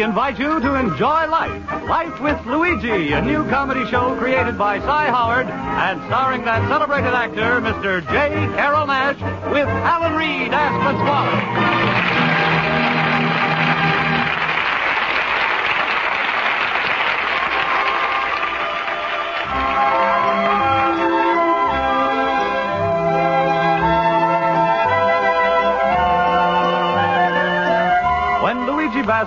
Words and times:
We 0.00 0.06
invite 0.06 0.38
you 0.38 0.58
to 0.60 0.74
enjoy 0.76 1.26
life. 1.28 1.62
Life 1.86 2.22
with 2.22 2.46
Luigi, 2.46 3.12
a 3.12 3.20
new 3.20 3.44
comedy 3.50 3.84
show 3.90 4.16
created 4.16 4.56
by 4.56 4.78
Cy 4.78 5.10
Howard 5.10 5.46
and 5.46 6.00
starring 6.06 6.42
that 6.46 6.66
celebrated 6.70 7.12
actor, 7.12 7.60
Mr. 7.60 8.00
J. 8.08 8.30
Carrol 8.56 8.86
Naish, 8.86 9.20
with 9.52 9.68
Alan 9.68 10.14
Reed 10.14 10.54
as 10.54 10.72
Pasquale. 10.80 11.89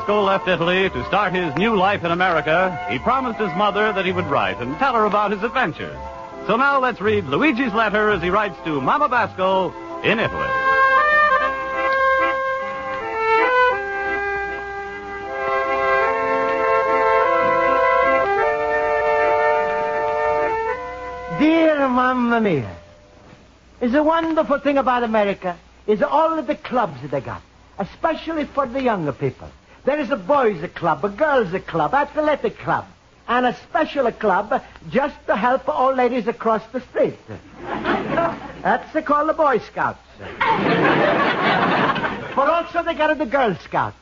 Basco 0.03 0.21
left 0.21 0.49
Italy 0.49 0.89
to 0.89 1.05
start 1.05 1.31
his 1.31 1.55
new 1.55 1.77
life 1.77 2.03
in 2.03 2.11
America, 2.11 2.77
he 2.91 2.99
promised 2.99 3.39
his 3.39 3.55
mother 3.55 3.93
that 3.93 4.05
he 4.05 4.11
would 4.11 4.25
write 4.25 4.57
and 4.57 4.77
tell 4.77 4.93
her 4.95 5.05
about 5.05 5.31
his 5.31 5.41
adventures. 5.43 5.95
So 6.45 6.57
now 6.57 6.81
let's 6.81 6.99
read 6.99 7.23
Luigi's 7.23 7.73
letter 7.73 8.09
as 8.09 8.21
he 8.21 8.29
writes 8.29 8.57
to 8.65 8.81
Mama 8.81 9.07
Basco 9.07 9.71
in 10.03 10.19
Italy. 10.19 10.49
Dear 21.39 21.87
Mamma 21.87 22.41
Mia, 22.41 22.75
is 23.79 23.93
a 23.95 24.03
wonderful 24.03 24.59
thing 24.59 24.77
about 24.77 25.03
America 25.03 25.57
is 25.87 26.01
all 26.01 26.37
of 26.37 26.45
the 26.45 26.55
clubs 26.55 27.01
that 27.03 27.11
they 27.11 27.21
got, 27.21 27.41
especially 27.79 28.43
for 28.43 28.67
the 28.67 28.83
younger 28.83 29.13
people. 29.13 29.47
There 29.85 29.99
is 29.99 30.09
a 30.11 30.15
boys' 30.15 30.63
club, 30.75 31.03
a 31.03 31.09
girls' 31.09 31.53
club, 31.67 31.93
athletic 31.93 32.57
club, 32.57 32.85
and 33.27 33.45
a 33.45 33.53
special 33.63 34.09
club 34.13 34.63
just 34.89 35.15
to 35.27 35.35
help 35.35 35.67
old 35.67 35.97
ladies 35.97 36.27
across 36.27 36.65
the 36.71 36.79
street. 36.81 37.19
That's 37.61 39.05
called 39.05 39.27
the 39.27 39.33
Boy 39.33 39.57
Scouts. 39.59 39.99
but 42.35 42.49
also 42.49 42.83
they 42.83 42.93
got 42.93 43.17
the 43.17 43.25
Girl 43.25 43.55
Scouts. 43.55 43.97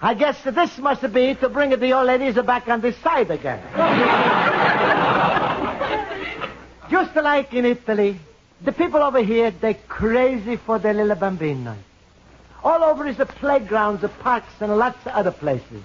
I 0.00 0.14
guess 0.14 0.42
this 0.42 0.78
must 0.78 1.12
be 1.12 1.34
to 1.36 1.48
bring 1.48 1.70
the 1.70 1.92
old 1.92 2.08
ladies 2.08 2.34
back 2.34 2.66
on 2.68 2.80
this 2.80 2.96
side 2.98 3.30
again. 3.30 3.62
Just 6.90 7.14
like 7.14 7.54
in 7.54 7.64
Italy, 7.64 8.18
the 8.62 8.72
people 8.72 9.00
over 9.00 9.22
here, 9.22 9.52
they're 9.52 9.78
crazy 9.88 10.56
for 10.56 10.80
their 10.80 10.92
little 10.92 11.16
bambinos. 11.16 11.78
All 12.64 12.82
over 12.82 13.06
is 13.06 13.18
the 13.18 13.26
playgrounds, 13.26 14.00
the 14.00 14.08
parks, 14.08 14.52
and 14.60 14.76
lots 14.78 14.96
of 15.04 15.12
other 15.12 15.30
places 15.30 15.82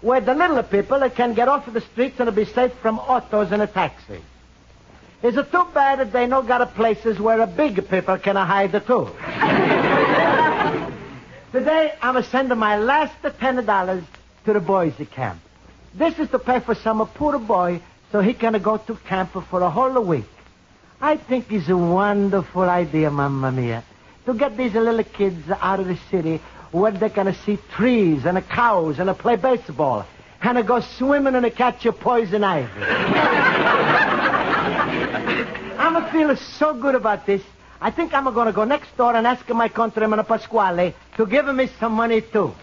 where 0.00 0.20
the 0.20 0.34
little 0.34 0.62
people 0.62 1.08
can 1.10 1.34
get 1.34 1.46
off 1.46 1.68
of 1.68 1.74
the 1.74 1.80
streets 1.80 2.18
and 2.18 2.34
be 2.34 2.44
safe 2.44 2.72
from 2.80 2.98
autos 2.98 3.52
and 3.52 3.62
a 3.62 3.66
taxi. 3.66 4.20
It's 5.22 5.36
a 5.36 5.44
too 5.44 5.66
bad 5.72 6.00
that 6.00 6.12
they 6.12 6.26
no 6.26 6.42
got 6.42 6.74
places 6.74 7.20
where 7.20 7.40
a 7.40 7.46
big 7.46 7.88
people 7.88 8.18
can 8.18 8.34
hide 8.34 8.72
the 8.72 8.80
too. 8.80 9.06
Today, 11.52 11.94
I'm 12.02 12.16
a 12.16 12.22
sending 12.24 12.58
my 12.58 12.78
last 12.78 13.14
ten 13.38 13.64
dollars 13.64 14.02
to 14.46 14.54
the 14.54 14.60
boys' 14.60 14.94
camp. 15.12 15.40
This 15.94 16.18
is 16.18 16.30
to 16.30 16.38
pay 16.38 16.60
for 16.60 16.74
some 16.74 17.06
poor 17.14 17.38
boy 17.38 17.80
so 18.10 18.20
he 18.20 18.32
can 18.32 18.60
go 18.60 18.78
to 18.78 18.96
camp 18.96 19.32
for 19.48 19.60
a 19.60 19.70
whole 19.70 20.02
week. 20.02 20.24
I 21.00 21.18
think 21.18 21.52
it's 21.52 21.68
a 21.68 21.76
wonderful 21.76 22.62
idea, 22.62 23.10
Mamma 23.10 23.52
Mia, 23.52 23.84
to 24.26 24.34
get 24.34 24.56
these 24.56 24.74
little 24.74 25.04
kids 25.04 25.50
out 25.60 25.80
of 25.80 25.86
the 25.86 25.96
city 26.10 26.40
where 26.70 26.92
they 26.92 27.10
can 27.10 27.34
see 27.44 27.58
trees 27.74 28.24
and 28.24 28.48
cows 28.48 28.98
and 28.98 29.18
play 29.18 29.36
baseball 29.36 30.06
and 30.42 30.66
go 30.66 30.80
swimming 30.80 31.34
and 31.34 31.54
catch 31.54 31.86
a 31.86 31.92
poison 31.92 32.42
ivy. 32.42 32.68
I'm 35.78 35.96
a 35.96 36.10
feeling 36.10 36.36
so 36.36 36.74
good 36.74 36.94
about 36.94 37.26
this. 37.26 37.42
I 37.80 37.90
think 37.90 38.14
I'm 38.14 38.32
going 38.32 38.46
to 38.46 38.52
go 38.52 38.64
next 38.64 38.96
door 38.96 39.14
and 39.14 39.26
ask 39.26 39.48
my 39.48 39.68
countryman 39.68 40.24
Pasquale 40.24 40.94
to 41.16 41.26
give 41.26 41.46
me 41.54 41.68
some 41.80 41.92
money 41.92 42.20
too. 42.20 42.54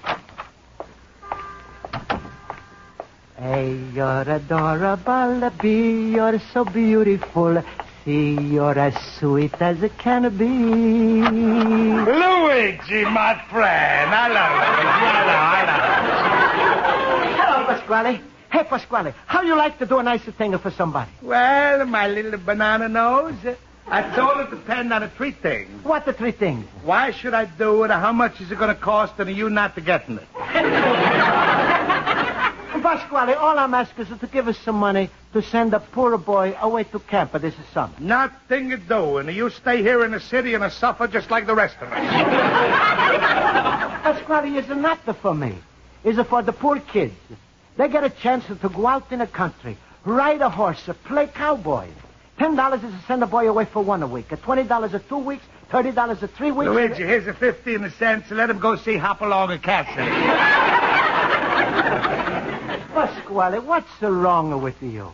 Hey, 3.37 3.77
you're 3.93 4.21
adorable, 4.21 5.51
B, 5.61 6.11
you're 6.11 6.39
so 6.53 6.65
beautiful. 6.65 7.63
See, 8.09 8.33
you're 8.41 8.79
as 8.79 8.95
sweet 9.19 9.53
as 9.61 9.83
it 9.83 9.95
can 9.99 10.23
be. 10.35 10.47
Luigi, 10.47 11.27
my 13.05 13.39
friend. 13.51 14.11
i 14.11 14.25
Hello. 14.25 14.45
Hello, 17.37 17.37
Hello, 17.37 17.65
Pasquale. 17.67 18.19
Hey, 18.51 18.63
Pasquale, 18.63 19.13
how 19.27 19.43
you 19.43 19.55
like 19.55 19.77
to 19.77 19.85
do 19.85 19.99
a 19.99 20.03
nice 20.03 20.23
thing 20.23 20.57
for 20.57 20.71
somebody? 20.71 21.11
Well, 21.21 21.85
my 21.85 22.07
little 22.07 22.39
banana 22.39 22.89
nose, 22.89 23.35
I 23.85 24.01
told 24.15 24.39
it 24.39 24.49
depend 24.49 24.91
on 24.91 25.03
the 25.03 25.09
three 25.09 25.31
things. 25.31 25.85
What 25.85 26.07
the 26.07 26.13
three 26.13 26.31
things? 26.31 26.65
Why 26.83 27.11
should 27.11 27.35
I 27.35 27.45
do 27.45 27.83
it? 27.83 27.91
How 27.91 28.11
much 28.11 28.41
is 28.41 28.51
it 28.51 28.57
going 28.57 28.75
to 28.75 28.81
cost? 28.81 29.19
And 29.19 29.29
are 29.29 29.33
you 29.33 29.51
not 29.51 29.75
getting 29.85 30.17
it? 30.17 30.27
Pasquale, 32.81 33.33
all 33.33 33.57
I'm 33.57 33.73
asking 33.73 34.07
is 34.07 34.19
to 34.19 34.27
give 34.27 34.47
us 34.47 34.57
some 34.59 34.75
money 34.75 35.09
to 35.33 35.41
send 35.41 35.73
a 35.73 35.79
poor 35.79 36.17
boy 36.17 36.55
away 36.61 36.83
to 36.85 36.99
camp 36.99 37.33
this 37.33 37.53
summer. 37.73 37.93
Nothing 37.99 38.69
to 38.71 38.77
do. 38.77 39.17
And 39.17 39.33
you 39.33 39.49
stay 39.49 39.81
here 39.81 40.03
in 40.03 40.11
the 40.11 40.19
city 40.19 40.53
and 40.53 40.71
suffer 40.71 41.07
just 41.07 41.29
like 41.29 41.47
the 41.47 41.55
rest 41.55 41.77
of 41.81 41.91
us. 41.91 41.99
Pasquale, 44.03 44.57
is 44.57 44.67
not 44.69 44.99
for 45.21 45.33
me. 45.33 45.55
Is 46.03 46.17
for 46.27 46.41
the 46.41 46.53
poor 46.53 46.79
kids. 46.79 47.13
They 47.77 47.87
get 47.87 48.03
a 48.03 48.09
chance 48.09 48.45
to 48.45 48.69
go 48.69 48.87
out 48.87 49.11
in 49.11 49.19
the 49.19 49.27
country, 49.27 49.77
ride 50.05 50.41
a 50.41 50.49
horse, 50.49 50.89
play 51.05 51.27
cowboy. 51.27 51.87
Ten 52.37 52.55
dollars 52.55 52.83
is 52.83 52.91
to 52.91 53.01
send 53.05 53.21
a 53.21 53.27
boy 53.27 53.49
away 53.49 53.65
for 53.65 53.83
one 53.83 54.01
a 54.01 54.07
week. 54.07 54.29
Twenty 54.43 54.63
dollars 54.63 54.93
a 54.93 54.99
two 54.99 55.17
weeks. 55.17 55.43
Thirty 55.69 55.91
dollars 55.91 56.23
a 56.23 56.27
three 56.27 56.51
weeks. 56.51 56.69
Luigi, 56.69 57.03
here's 57.03 57.27
a 57.27 57.33
15 57.33 57.89
cents. 57.91 58.31
Let 58.31 58.49
him 58.49 58.59
go 58.59 58.77
see 58.77 58.97
Hopalong 58.97 59.51
and 59.51 59.61
Cassidy. 59.61 60.85
Pasquale, 63.29 63.59
what's 63.59 63.99
the 63.99 64.11
wrong 64.11 64.59
with 64.59 64.81
you? 64.81 65.13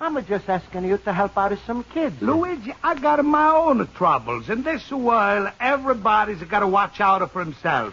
I'm 0.00 0.24
just 0.26 0.48
asking 0.48 0.84
you 0.84 0.98
to 0.98 1.12
help 1.12 1.36
out 1.36 1.50
of 1.50 1.58
some 1.66 1.82
kids. 1.82 2.22
Luigi, 2.22 2.72
I 2.80 2.94
got 2.94 3.24
my 3.24 3.48
own 3.48 3.88
troubles. 3.88 4.48
In 4.48 4.62
this 4.62 4.88
world, 4.92 5.50
everybody's 5.58 6.40
got 6.44 6.60
to 6.60 6.68
watch 6.68 7.00
out 7.00 7.28
for 7.32 7.42
himself. 7.42 7.92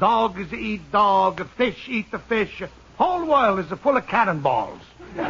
Dogs 0.00 0.50
eat 0.54 0.90
dog, 0.90 1.46
fish 1.58 1.90
eat 1.90 2.10
the 2.10 2.20
fish. 2.20 2.62
Whole 2.96 3.26
world 3.26 3.58
is 3.58 3.66
full 3.80 3.98
of 3.98 4.06
cannonballs. 4.06 4.80
you 5.14 5.22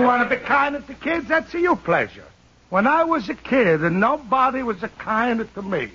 want 0.00 0.26
to 0.26 0.36
be 0.36 0.42
kind 0.42 0.86
to 0.86 0.94
kids? 0.94 1.28
That's 1.28 1.52
a 1.52 1.60
you 1.60 1.76
pleasure. 1.76 2.24
When 2.70 2.86
I 2.86 3.04
was 3.04 3.28
a 3.28 3.34
kid, 3.34 3.82
nobody 3.82 4.62
was 4.62 4.82
a 4.82 4.88
kind 4.88 5.46
to 5.54 5.62
me. 5.62 5.90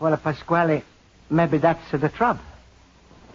Well, 0.00 0.16
Pasquale, 0.16 0.82
maybe 1.30 1.58
that's 1.58 1.88
the 1.92 2.08
trouble. 2.08 2.42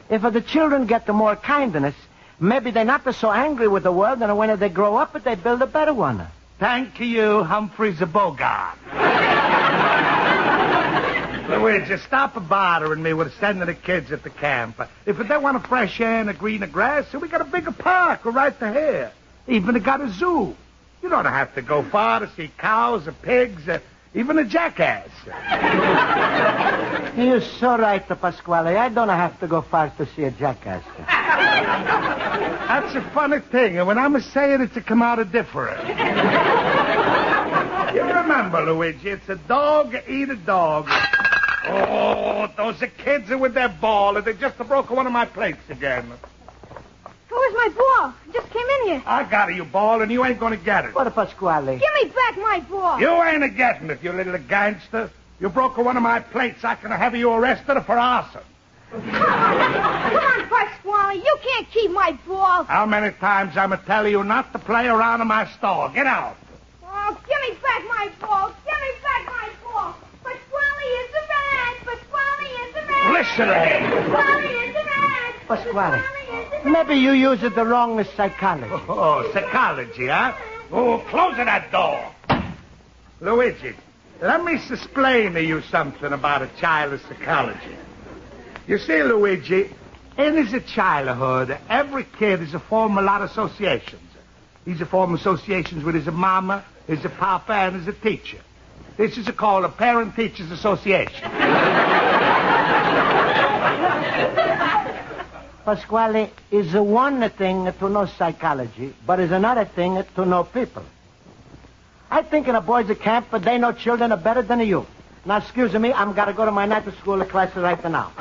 If 0.10 0.22
the 0.22 0.42
children 0.42 0.86
get 0.86 1.06
the 1.06 1.14
more 1.14 1.36
kindness, 1.36 1.96
Maybe 2.40 2.72
they're 2.72 2.86
not 2.86 3.14
so 3.16 3.32
angry 3.32 3.68
with 3.68 3.84
the 3.84 3.92
world, 3.92 4.22
and 4.22 4.38
when 4.38 4.58
they 4.60 4.70
grow 4.70 4.96
up, 4.96 5.22
they 5.24 5.36
build 5.36 5.62
a 5.62 5.68
better 5.68 5.94
one. 5.94 6.26
Thank 6.58 7.00
you, 7.02 7.44
Humphreys 7.44 8.00
Bogart. 8.00 8.78
Luigi, 11.50 11.98
stop 12.08 12.48
bothering 12.48 13.04
me 13.04 13.12
with 13.12 13.34
sending 13.40 13.66
the 13.66 13.74
kids 13.74 14.14
at 14.14 14.24
the 14.24 14.30
camp. 14.30 14.82
If 15.06 15.18
they 15.18 15.38
want 15.38 15.58
a 15.58 15.68
fresh 15.68 16.00
air 16.00 16.22
and 16.22 16.30
a 16.30 16.34
greener 16.34 16.68
grass, 16.68 17.12
we 17.12 17.28
got 17.28 17.42
a 17.42 17.46
bigger 17.46 17.74
park 17.74 18.24
right 18.24 18.56
here. 18.58 19.12
Even 19.48 19.78
got 19.80 20.00
a 20.00 20.10
zoo. 20.10 20.56
You 21.02 21.10
don't 21.10 21.26
have 21.26 21.56
to 21.56 21.62
go 21.62 21.84
far 21.84 22.22
to 22.22 22.30
see 22.36 22.52
cows 22.58 23.06
or 23.06 23.12
pigs, 23.12 23.68
or 23.68 23.82
even 24.14 24.40
a 24.40 24.46
jackass. 24.46 25.10
You're 27.18 27.42
so 27.42 27.78
right, 27.78 28.06
Pasquale. 28.08 28.76
I 28.76 28.90
don't 28.90 29.10
have 29.10 29.40
to 29.40 29.48
go 29.48 29.62
far 29.62 29.90
to 29.98 30.06
see 30.16 30.24
a 30.24 30.32
jackass. 30.32 30.84
That's 32.70 32.96
a 32.96 33.02
funny 33.14 33.40
thing, 33.40 33.78
and 33.78 33.88
when 33.88 33.98
I'm 33.98 34.16
a 34.16 34.22
saying 34.22 34.62
it 34.62 34.66
it's 34.66 34.74
to 34.76 34.82
come 34.82 35.02
out 35.02 35.20
of 35.20 35.32
different. 35.32 35.80
you 37.96 38.04
remember, 38.04 38.62
Luigi, 38.62 39.10
it's 39.10 39.28
a 39.30 39.36
dog 39.36 39.96
eat 40.08 40.30
a 40.30 40.36
dog. 40.36 40.88
Oh, 41.72 42.48
those 42.58 42.82
are 42.82 42.88
kids 42.88 43.30
with 43.30 43.54
their 43.54 43.70
ball, 43.70 44.18
and 44.18 44.26
they 44.26 44.34
just 44.34 44.58
broke 44.58 44.90
one 44.90 45.06
of 45.08 45.14
my 45.14 45.26
plates 45.26 45.70
again. 45.70 46.12
Where's 47.30 47.54
my 47.54 47.70
ball? 47.76 48.14
I 48.14 48.32
just 48.34 48.50
came 48.50 48.66
in 48.82 48.88
here. 48.88 49.04
I 49.06 49.24
got 49.24 49.52
it, 49.52 49.56
you 49.56 49.66
ball, 49.66 50.02
and 50.02 50.12
you 50.12 50.26
ain't 50.26 50.40
gonna 50.40 50.58
get 50.58 50.86
it. 50.86 50.96
What, 50.96 51.14
Pasquale? 51.14 51.78
Give 51.78 51.94
me 52.04 52.10
back 52.10 52.38
my 52.38 52.60
ball. 52.70 53.00
You 53.00 53.22
ain't 53.24 53.44
a 53.44 53.50
getting 53.50 53.90
it, 53.90 54.04
you 54.04 54.12
little 54.12 54.38
gangster. 54.38 55.12
You 55.40 55.50
broke 55.50 55.78
one 55.78 55.96
of 55.96 56.04
my 56.04 56.20
plates. 56.20 56.66
I 56.66 56.76
can 56.76 56.92
have 56.92 57.16
you 57.16 57.32
arrested 57.32 57.80
for 57.86 57.98
arson. 57.98 58.42
Come 58.92 59.06
on, 59.06 60.50
Pasquale. 60.50 61.18
You 61.18 61.38
can't 61.42 61.70
keep 61.72 61.92
my 61.92 62.18
ball. 62.28 62.64
How 62.64 62.86
many 62.86 63.12
times 63.16 63.56
I'm 63.56 63.70
going 63.70 63.80
to 63.80 63.86
tell 63.86 64.08
you 64.08 64.24
not 64.24 64.52
to 64.54 64.60
play 64.60 64.88
around 64.88 65.22
in 65.22 65.28
my 65.28 65.46
store? 65.58 65.90
Get 65.90 66.08
out. 66.08 66.36
Oh, 66.84 67.18
give 67.28 67.40
me 67.48 67.58
back 67.62 67.84
my 67.88 68.10
ball. 68.20 68.52
Give 68.66 68.74
me 68.74 68.92
back 69.04 69.26
my 69.28 69.50
ball. 69.64 69.96
Pasquale 70.24 70.88
is 71.00 71.10
the 71.14 71.24
man. 71.32 71.74
Pasquale 71.86 72.48
is 72.64 72.74
the 72.74 72.82
man. 72.82 73.14
Listen 73.14 73.48
to 73.48 73.60
him. 73.60 74.12
Pasquale 74.12 74.68
is 74.68 74.74
the 74.74 74.84
man. 74.84 75.34
Pasquale. 75.48 76.19
Maybe 76.66 76.96
you 76.96 77.12
used 77.12 77.56
the 77.56 77.66
wrong 77.66 78.04
psychology. 78.16 78.70
Oh, 78.90 79.30
psychology, 79.34 80.08
huh? 80.08 80.36
Oh, 80.72 81.00
close 81.10 81.36
that 81.38 81.72
door. 81.72 82.12
Luigi, 83.22 83.76
let 84.22 84.44
me 84.44 84.56
explain 84.56 85.34
to 85.34 85.44
you 85.44 85.62
something 85.62 86.12
about 86.12 86.42
a 86.42 86.50
child's 86.60 87.02
psychology. 87.04 87.78
You 88.68 88.78
see, 88.78 89.02
Luigi, 89.04 89.70
in 90.18 90.46
his 90.46 90.64
childhood, 90.66 91.58
every 91.70 92.06
kid 92.18 92.42
is 92.42 92.54
a 92.54 92.60
form 92.60 92.98
a 92.98 93.02
lot 93.02 93.22
of 93.22 93.32
associations. 93.32 94.02
He's 94.66 94.82
a 94.82 94.86
form 94.86 95.16
associations 95.16 95.84
with 95.84 95.96
his 95.96 96.08
mama, 96.08 96.66
his 96.88 97.00
papa, 97.18 97.54
and 97.54 97.86
his 97.86 97.96
teacher. 98.04 98.40
This 98.98 99.18
is 99.18 99.28
called 99.30 99.64
a 99.64 99.70
parent-teachers 99.70 100.52
association. 100.52 101.24
Pasquale, 105.70 106.32
is 106.50 106.74
one 106.74 107.30
thing 107.30 107.72
to 107.72 107.90
know 107.90 108.08
psychology, 108.08 108.92
but 109.06 109.20
is 109.20 109.32
another 109.32 109.66
thing 109.66 110.04
to 110.16 110.26
know 110.26 110.44
people. 110.44 110.84
I 112.10 112.24
think 112.24 112.48
in 112.48 112.56
a 112.56 112.62
boys' 112.62 112.98
camp, 112.98 113.28
but 113.30 113.44
they 113.44 113.60
know 113.60 113.72
children 113.72 114.12
are 114.12 114.18
better 114.18 114.42
than 114.42 114.62
you. 114.62 114.88
Now, 115.26 115.38
excuse 115.38 115.72
me, 115.74 115.94
I'm 115.94 116.14
got 116.14 116.26
to 116.26 116.34
go 116.34 116.44
to 116.46 116.52
my 116.52 116.66
night 116.66 116.92
school 117.02 117.24
class 117.24 117.56
right 117.56 117.84
now. 117.84 118.12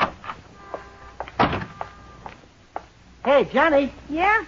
Hey, 3.25 3.49
Johnny. 3.51 3.95
Yeah? 4.11 4.45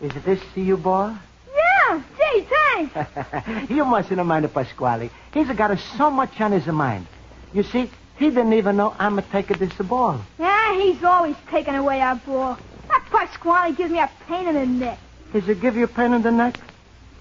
Is 0.00 0.14
it 0.14 0.24
this 0.24 0.40
you, 0.54 0.76
boy? 0.76 1.12
Yeah. 1.52 2.02
Gee, 2.16 2.46
thanks. 2.72 3.68
you 3.68 3.84
mustn't 3.84 4.24
mind 4.24 4.54
Pasquale. 4.54 5.10
He's 5.34 5.48
got 5.48 5.76
so 5.98 6.08
much 6.08 6.40
on 6.40 6.52
his 6.52 6.66
mind. 6.66 7.08
You 7.52 7.64
see, 7.64 7.90
he 8.20 8.28
didn't 8.28 8.52
even 8.52 8.76
know 8.76 8.94
I'm 8.98 9.18
a 9.18 9.22
taking 9.22 9.56
this 9.56 9.72
ball. 9.72 10.20
Yeah, 10.38 10.78
he's 10.78 11.02
always 11.02 11.34
taking 11.50 11.74
away 11.74 12.02
our 12.02 12.16
ball. 12.16 12.58
That 12.88 13.06
Pasquale 13.10 13.72
gives 13.72 13.90
me 13.90 13.98
a 13.98 14.10
pain 14.28 14.46
in 14.46 14.54
the 14.54 14.66
neck. 14.66 14.98
Does 15.32 15.46
he 15.46 15.54
give 15.54 15.74
you 15.74 15.84
a 15.84 15.88
pain 15.88 16.12
in 16.12 16.20
the 16.20 16.30
neck? 16.30 16.60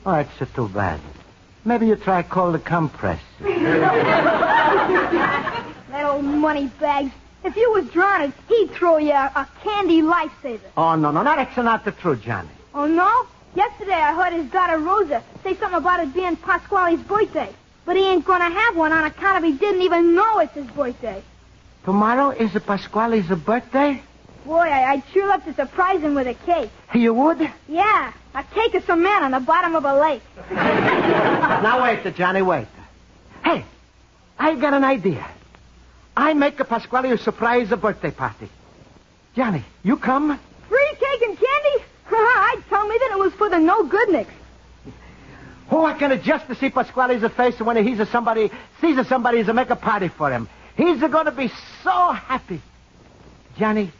Oh, 0.06 0.16
it's 0.16 0.38
too 0.54 0.68
bad. 0.68 1.00
Maybe 1.64 1.88
you 1.88 1.96
try 1.96 2.22
call 2.24 2.52
the 2.52 2.60
compress. 2.60 3.22
that 3.40 3.56
old 6.04 6.26
money 6.26 6.70
bags. 6.82 7.12
If 7.46 7.56
you 7.56 7.72
was 7.72 7.90
drowning, 7.92 8.34
he'd 8.50 8.72
throw 8.72 8.98
you 8.98 9.14
a, 9.14 9.32
a 9.36 9.48
candy 9.64 10.02
lifesaver. 10.02 10.60
Oh, 10.76 10.96
no, 10.96 11.12
no, 11.12 11.24
that's 11.24 11.56
not 11.56 11.86
the 11.86 11.94
truth, 11.94 12.22
Johnny. 12.24 12.50
Oh, 12.74 12.88
no? 12.88 13.26
Yesterday 13.56 13.94
I 13.94 14.14
heard 14.14 14.34
his 14.34 14.52
daughter 14.52 14.78
Rosa 14.78 15.24
say 15.44 15.56
something 15.56 15.78
about 15.78 16.02
it 16.02 16.14
being 16.14 16.36
Pasquale's 16.36 17.00
birthday. 17.02 17.54
But 17.90 17.98
he 17.98 18.06
ain't 18.06 18.24
gonna 18.24 18.52
have 18.52 18.76
one 18.78 18.92
on 18.92 19.04
account 19.04 19.40
of 19.40 19.44
he 19.44 19.58
didn't 19.58 19.82
even 19.82 20.14
know 20.14 20.38
it's 20.38 20.54
his 20.54 20.68
birthday. 20.68 21.24
Tomorrow 21.86 22.30
is 22.30 22.54
the 22.54 22.60
Pasquale's 22.60 23.26
birthday? 23.40 24.00
Boy, 24.46 24.60
I, 24.60 24.92
I'd 24.92 25.04
sure 25.12 25.28
love 25.28 25.44
to 25.46 25.56
surprise 25.56 26.00
him 26.00 26.14
with 26.14 26.28
a 26.28 26.36
cake. 26.36 26.70
You 26.94 27.16
would? 27.16 27.40
Yeah, 27.68 28.14
a 28.36 28.44
cake 28.44 28.76
of 28.76 28.84
cement 28.84 29.24
on 29.24 29.32
the 29.32 29.40
bottom 29.40 29.76
of 29.76 29.86
a 29.86 30.00
lake. 30.00 30.22
now 30.52 31.82
wait, 31.82 32.16
Johnny, 32.16 32.44
wait. 32.44 32.68
Hey, 33.44 33.66
I 34.38 34.54
got 34.54 34.76
an 34.76 34.84
idea. 34.84 35.28
I 36.16 36.36
make 36.36 36.60
a 36.60 36.66
Pasquale 36.66 37.10
a 37.10 37.18
surprise 37.18 37.72
a 37.72 37.78
birthday 37.78 38.12
party. 38.12 38.50
Johnny, 39.36 39.64
you 39.82 39.98
come? 39.98 40.40
Free 40.68 40.92
cake 40.92 41.22
and 41.24 41.36
candy? 41.36 41.86
I'd 42.12 42.62
tell 42.70 42.88
me 42.88 42.96
that 43.00 43.10
it 43.14 43.18
was 43.18 43.34
for 43.34 43.50
the 43.50 43.58
no 43.58 43.84
goodniks. 43.90 44.39
Oh, 45.72 45.86
I 45.86 45.98
can 45.98 46.12
adjust 46.12 46.48
to 46.48 46.56
see 46.56 46.70
Pasquale's 46.70 47.32
face 47.34 47.60
when 47.60 47.86
he's 47.86 48.00
a 48.00 48.06
somebody, 48.08 48.50
sees 48.82 48.98
a 48.98 49.04
somebody 49.04 49.44
to 49.44 49.54
make 49.54 49.70
a 49.70 49.76
party 49.76 50.08
for 50.08 50.32
him. 50.32 50.50
He's 50.76 51.00
going 51.00 51.26
to 51.26 51.32
be 51.32 51.52
so 51.84 52.12
happy. 52.12 52.62
Johnny, 53.58 53.92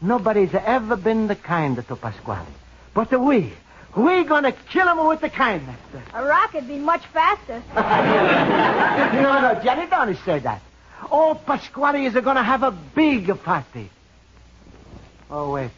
nobody's 0.00 0.54
ever 0.54 0.96
been 0.96 1.26
the 1.26 1.34
kind 1.34 1.76
to 1.76 1.96
Pasquale. 1.96 2.46
But 2.94 3.18
we, 3.18 3.52
we're 3.96 4.24
going 4.24 4.44
to 4.44 4.52
kill 4.52 4.86
him 4.86 5.06
with 5.08 5.20
the 5.20 5.30
kindness. 5.30 5.78
A 6.14 6.24
rocket'd 6.24 6.68
be 6.68 6.78
much 6.78 7.04
faster. 7.06 7.62
no, 7.74 9.40
no, 9.40 9.60
Johnny, 9.64 9.86
don't 9.88 10.16
say 10.24 10.38
that. 10.40 10.62
Oh, 11.10 11.40
Pasquale 11.46 12.04
is 12.04 12.12
going 12.12 12.36
to 12.36 12.42
have 12.42 12.62
a 12.62 12.70
big 12.70 13.42
party. 13.42 13.90
Oh, 15.30 15.52
wait. 15.52 15.70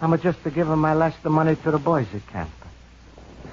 I'm 0.00 0.18
just 0.20 0.42
to 0.44 0.50
give 0.50 0.68
him 0.68 0.78
my 0.78 0.94
last 0.94 1.24
of 1.24 1.32
money 1.32 1.56
to 1.56 1.70
the 1.70 1.78
boys 1.78 2.06
at 2.14 2.26
camp. 2.28 2.50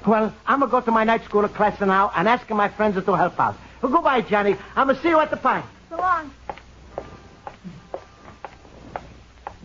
Well, 0.08 0.34
I'm 0.46 0.60
going 0.60 0.70
to 0.70 0.72
go 0.72 0.80
to 0.80 0.92
my 0.92 1.04
night 1.04 1.26
school 1.26 1.46
class 1.50 1.82
now 1.82 2.12
and 2.16 2.30
ask 2.30 2.50
my 2.50 2.70
friends 2.70 2.96
to 2.96 3.14
help 3.14 3.38
out. 3.38 3.58
Well, 3.82 3.92
goodbye, 3.92 4.22
Johnny. 4.22 4.56
I'm 4.74 4.88
going 4.88 4.96
to 4.96 5.04
see 5.04 5.10
you 5.10 5.20
at 5.20 5.30
the 5.30 5.38
party. 5.38 5.68
So 5.90 5.98
long. 5.98 6.32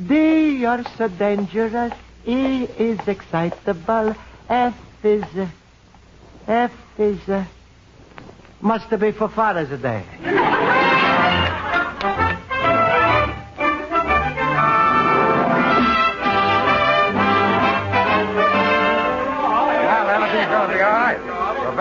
D, 0.04 0.56
you're 0.56 0.82
so 0.98 1.06
dangerous. 1.06 1.92
E 2.26 2.64
is 2.64 2.98
excitable. 3.06 4.16
F 4.48 4.74
is... 5.04 5.22
Uh, 5.22 5.48
F 6.48 6.72
is... 6.98 7.28
Uh, 7.28 7.44
must 8.60 8.90
be 8.98 9.12
for 9.12 9.28
Father's 9.28 9.80
Day. 9.80 10.78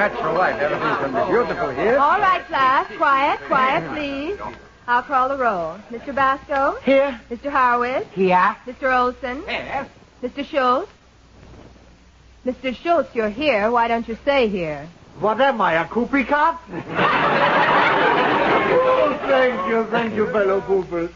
Perpetual 0.02 0.34
light. 0.34 0.60
Everything's 0.60 0.98
going 0.98 1.14
to 1.14 1.26
be 1.26 1.32
beautiful 1.32 1.70
here. 1.70 2.00
All 2.00 2.20
right, 2.20 2.44
class. 2.48 2.92
Quiet, 2.98 3.40
quiet, 3.42 3.88
please. 3.94 4.40
I'll 4.88 5.04
call 5.04 5.30
the 5.30 5.38
roll. 5.38 5.78
Mr. 5.92 6.16
Basco? 6.16 6.80
Here. 6.82 7.22
Mr. 7.30 7.52
Harwood? 7.52 8.08
Here. 8.08 8.58
Mr. 8.66 8.92
Olson? 8.92 9.44
Here. 9.48 9.88
Mr. 10.24 10.44
Schultz? 10.44 10.92
Mr. 12.44 12.76
Schultz, 12.76 13.14
you're 13.14 13.30
here. 13.30 13.70
Why 13.70 13.88
don't 13.88 14.08
you 14.08 14.18
stay 14.24 14.48
here? 14.48 14.90
What 15.20 15.40
am 15.40 15.62
I, 15.62 15.74
a 15.74 15.88
Coopy 15.88 16.24
cop? 16.24 16.60
oh, 16.72 16.72
thank 19.28 19.70
you, 19.70 19.86
thank 19.92 20.16
you, 20.16 20.26
fellow 20.32 20.62
Coopers. 20.62 21.12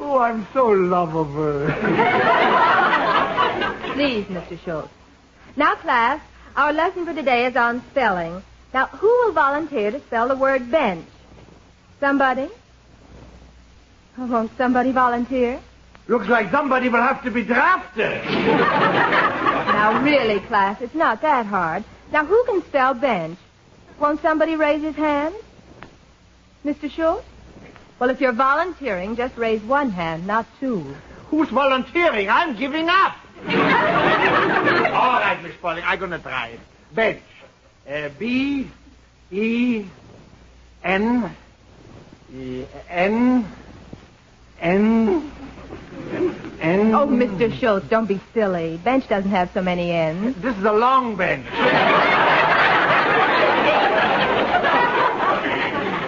Oh, 0.00 0.18
I'm 0.18 0.44
so 0.52 0.66
lovable. 0.66 1.66
Please, 3.94 4.24
Mr. 4.24 4.58
Schultz. 4.64 4.88
Now, 5.54 5.76
class, 5.76 6.20
our 6.58 6.72
lesson 6.72 7.06
for 7.06 7.14
today 7.14 7.46
is 7.46 7.54
on 7.54 7.80
spelling. 7.92 8.42
Now, 8.74 8.86
who 8.86 9.06
will 9.06 9.32
volunteer 9.32 9.92
to 9.92 10.00
spell 10.00 10.26
the 10.26 10.34
word 10.34 10.68
bench? 10.72 11.06
Somebody? 12.00 12.48
Oh, 14.18 14.26
won't 14.26 14.50
somebody 14.58 14.90
volunteer? 14.90 15.60
Looks 16.08 16.26
like 16.26 16.50
somebody 16.50 16.88
will 16.88 17.00
have 17.00 17.22
to 17.22 17.30
be 17.30 17.44
drafted. 17.44 18.24
now, 18.24 20.02
really, 20.02 20.40
class, 20.40 20.80
it's 20.80 20.96
not 20.96 21.22
that 21.22 21.46
hard. 21.46 21.84
Now, 22.10 22.24
who 22.26 22.44
can 22.44 22.62
spell 22.64 22.92
bench? 22.92 23.38
Won't 24.00 24.20
somebody 24.20 24.56
raise 24.56 24.82
his 24.82 24.96
hand? 24.96 25.36
Mr. 26.64 26.90
Schultz? 26.90 27.24
Well, 28.00 28.10
if 28.10 28.20
you're 28.20 28.32
volunteering, 28.32 29.14
just 29.14 29.36
raise 29.36 29.62
one 29.62 29.90
hand, 29.90 30.26
not 30.26 30.46
two. 30.58 30.96
Who's 31.28 31.50
volunteering? 31.50 32.28
I'm 32.28 32.56
giving 32.56 32.88
up. 32.88 33.14
All 34.98 35.20
right, 35.20 35.40
Miss 35.40 35.54
Spaulding, 35.54 35.84
I'm 35.84 35.96
going 36.00 36.10
to 36.10 36.18
try 36.18 36.48
it. 36.48 36.60
Bench. 36.92 37.22
Uh, 37.88 38.08
B, 38.18 38.68
E, 39.30 39.84
N, 40.82 41.36
E, 42.34 42.64
N, 42.88 43.46
N, 44.60 45.32
N. 46.60 46.94
Oh, 46.94 47.06
Mr. 47.06 47.56
Schultz, 47.60 47.88
don't 47.88 48.06
be 48.06 48.20
silly. 48.34 48.76
Bench 48.78 49.08
doesn't 49.08 49.30
have 49.30 49.52
so 49.54 49.62
many 49.62 49.92
ends. 49.92 50.36
This 50.42 50.56
is 50.56 50.64
a 50.64 50.72
long 50.72 51.14
bench. 51.14 51.46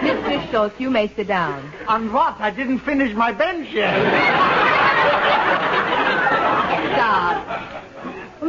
Mr. 0.01 0.51
Schultz, 0.51 0.77
you 0.81 0.89
may 0.89 1.07
sit 1.15 1.27
down. 1.27 1.71
On 1.87 2.11
what? 2.11 2.41
I 2.41 2.51
didn't 2.51 2.79
finish 2.79 3.15
my 3.15 3.31
bench 3.31 3.69
yet. 3.71 3.95
Stop. 6.93 7.70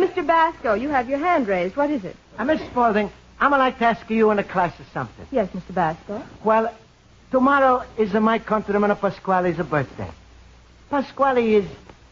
Well, 0.03 0.11
Mr. 0.11 0.27
Basco, 0.27 0.75
you 0.75 0.89
have 0.89 1.09
your 1.09 1.19
hand 1.21 1.47
raised. 1.47 1.77
What 1.77 1.91
is 1.91 2.05
it? 2.05 2.17
Uh, 2.37 2.45
Miss 2.45 2.61
Spaulding, 2.63 3.09
I'm 3.39 3.51
going 3.51 3.61
to 3.61 3.65
like 3.65 3.79
to 3.79 3.85
ask 3.85 4.11
you 4.11 4.31
in 4.33 4.39
a 4.41 4.45
class 4.45 4.79
or 4.81 4.85
something. 4.93 5.27
Yes, 5.31 5.49
Mr. 5.51 5.73
Basco. 5.73 6.23
Well, 6.43 6.75
tomorrow 7.31 7.85
is 7.97 8.13
my 8.15 8.41
countryman 8.41 8.95
Pasquale's 8.97 9.57
birthday. 9.59 10.11
Pasquale 10.91 11.55
is 11.55 11.65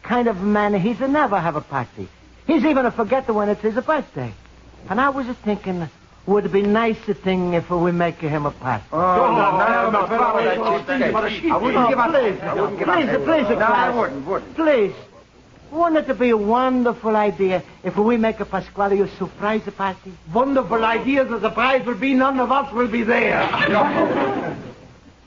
kind 0.03 0.29
of 0.29 0.37
a 0.37 0.43
man, 0.43 0.73
he's 0.73 1.01
a 1.01 1.07
never 1.07 1.37
have 1.39 1.55
a 1.57 1.61
party. 1.61 2.07
He's 2.47 2.63
even 2.63 2.85
a 2.85 2.91
forgetter 2.91 3.33
when 3.33 3.49
it's 3.49 3.61
his 3.61 3.75
birthday. 3.75 4.33
And 4.89 4.99
I 4.99 5.09
was 5.09 5.27
thinking, 5.43 5.87
would 6.25 6.45
it 6.45 6.53
be 6.53 6.61
nice 6.61 6.97
a 7.09 7.13
thing 7.13 7.53
if 7.55 7.69
we 7.69 7.91
make 7.91 8.15
him 8.19 8.45
a 8.45 8.51
party? 8.51 8.85
Oh, 8.93 8.97
no, 8.97 9.57
no, 9.57 9.89
no, 9.91 10.07
follow 10.07 10.43
that 10.45 10.57
cheapskate. 10.57 11.51
I 11.51 11.57
wouldn't 11.57 11.89
give 11.89 11.99
up. 11.99 12.09
Please, 12.11 12.39
I 12.41 12.53
wouldn't 12.53 12.79
give 12.79 12.87
please, 12.87 13.09
up. 13.09 13.23
please, 13.25 13.49
No, 13.49 13.65
I 13.65 13.67
class. 13.67 13.95
wouldn't, 13.95 14.25
wouldn't. 14.25 14.55
Please. 14.55 14.93
Wouldn't 15.71 16.09
it 16.09 16.19
be 16.19 16.29
a 16.31 16.37
wonderful 16.37 17.15
idea 17.15 17.63
if 17.83 17.95
we 17.95 18.17
make 18.17 18.41
a 18.41 18.45
Pasquale 18.45 18.99
a 18.99 19.07
surprise 19.15 19.61
party? 19.77 20.11
Wonderful 20.33 20.83
idea. 20.83 21.23
The 21.23 21.39
surprise 21.39 21.85
will 21.85 21.95
be 21.95 22.13
none 22.13 22.41
of 22.41 22.51
us 22.51 22.73
will 22.73 22.89
be 22.89 23.03
there. 23.03 23.47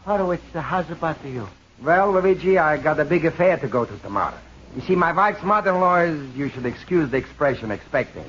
Horowitz, 0.04 0.42
uh, 0.54 0.60
how's 0.60 0.90
about 0.90 1.22
to 1.22 1.30
you? 1.30 1.48
Well, 1.82 2.12
Luigi, 2.12 2.58
I 2.58 2.76
got 2.76 3.00
a 3.00 3.06
big 3.06 3.24
affair 3.24 3.56
to 3.56 3.66
go 3.66 3.86
to 3.86 3.98
tomorrow. 3.98 4.36
You 4.76 4.82
see, 4.82 4.94
my 4.94 5.12
wife's 5.12 5.42
mother-in-law 5.42 6.00
is, 6.00 6.36
you 6.36 6.50
should 6.50 6.66
excuse 6.66 7.10
the 7.10 7.16
expression, 7.16 7.70
expecting. 7.70 8.24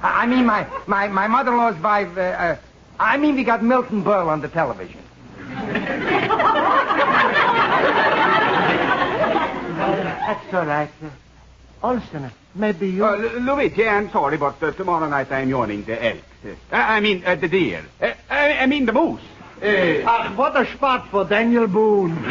I 0.00 0.22
I 0.22 0.26
mean, 0.26 0.46
my, 0.46 0.64
my, 0.86 1.08
my 1.08 1.26
mother-in-law's 1.26 1.82
wife, 1.82 2.16
uh, 2.16 2.20
uh, 2.20 2.56
I 3.00 3.16
mean, 3.16 3.34
we 3.34 3.42
got 3.42 3.64
Milton 3.64 4.04
Berle 4.04 4.28
on 4.28 4.40
the 4.42 4.48
television. 4.48 5.00
That's 10.22 10.54
all 10.54 10.66
right. 10.66 10.90
Uh, 11.04 11.08
Olson, 11.82 12.30
maybe 12.54 12.88
you... 12.88 13.04
Uh, 13.04 13.16
Lu- 13.16 13.40
Luigi, 13.40 13.86
I'm 13.88 14.10
sorry, 14.10 14.36
but 14.36 14.62
uh, 14.62 14.70
tomorrow 14.72 15.08
night 15.08 15.32
I'm 15.32 15.48
yawning 15.48 15.84
the 15.84 16.02
elk. 16.04 16.18
Uh, 16.44 16.54
I 16.76 17.00
mean, 17.00 17.22
uh, 17.26 17.34
the 17.34 17.48
deer. 17.48 17.84
Uh, 18.00 18.12
I, 18.30 18.58
I 18.58 18.66
mean, 18.66 18.86
the 18.86 18.92
moose. 18.92 19.20
Uh, 19.60 20.02
Ah, 20.06 20.32
what 20.36 20.56
a 20.56 20.64
spot 20.74 21.08
for 21.10 21.24
Daniel 21.24 21.66
Boone. 21.66 22.16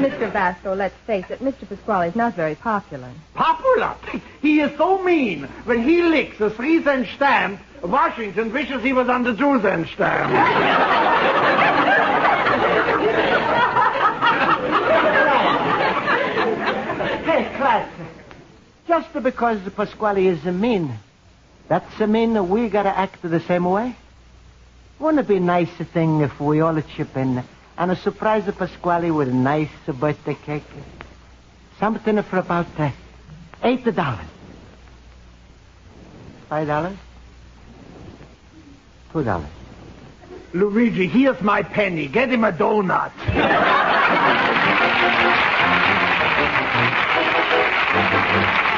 Mr. 0.00 0.32
Basco, 0.32 0.74
let's 0.74 0.94
face 1.06 1.26
it, 1.30 1.40
Mr. 1.40 1.68
Pasquale 1.68 2.08
is 2.08 2.16
not 2.16 2.34
very 2.34 2.54
popular. 2.54 3.10
Popular. 3.34 3.94
He 4.40 4.60
is 4.60 4.74
so 4.78 5.02
mean. 5.02 5.42
When 5.64 5.82
he 5.82 6.02
licks 6.02 6.40
a 6.40 6.48
three 6.50 6.82
cent 6.82 7.06
stamp, 7.16 7.60
Washington 7.82 8.50
wishes 8.52 8.82
he 8.82 8.92
was 8.94 9.08
on 9.10 9.24
the 9.24 9.34
two 9.34 9.60
cent 9.60 9.88
stamp. 9.88 10.30
Hey, 17.24 17.44
class. 17.56 17.88
Just 18.90 19.12
because 19.22 19.60
Pasquale 19.76 20.26
is 20.26 20.44
a 20.46 20.50
mean, 20.50 20.92
that's 21.68 22.00
a 22.00 22.08
mean 22.08 22.32
that 22.32 22.42
we 22.42 22.68
gotta 22.68 22.88
act 22.88 23.22
the 23.22 23.38
same 23.38 23.64
way? 23.64 23.94
Wouldn't 24.98 25.20
it 25.20 25.28
be 25.28 25.36
a 25.36 25.40
nice 25.40 25.70
thing 25.94 26.22
if 26.22 26.40
we 26.40 26.60
all 26.60 26.82
chip 26.96 27.16
in 27.16 27.44
and 27.78 27.90
a 27.92 27.94
surprise 27.94 28.52
Pasquale 28.58 29.12
with 29.12 29.28
a 29.28 29.32
nice 29.32 29.70
birthday 29.86 30.34
cake? 30.34 30.64
Something 31.78 32.20
for 32.24 32.38
about 32.38 32.66
uh, 32.80 32.90
eight 33.62 33.84
dollars. 33.84 34.26
Five 36.48 36.66
dollars? 36.66 36.96
Two 39.12 39.22
dollars. 39.22 39.50
Luigi, 40.52 41.06
here's 41.06 41.40
my 41.40 41.62
penny. 41.62 42.08
Get 42.08 42.30
him 42.30 42.42
a 42.42 42.50
donut. 42.50 43.12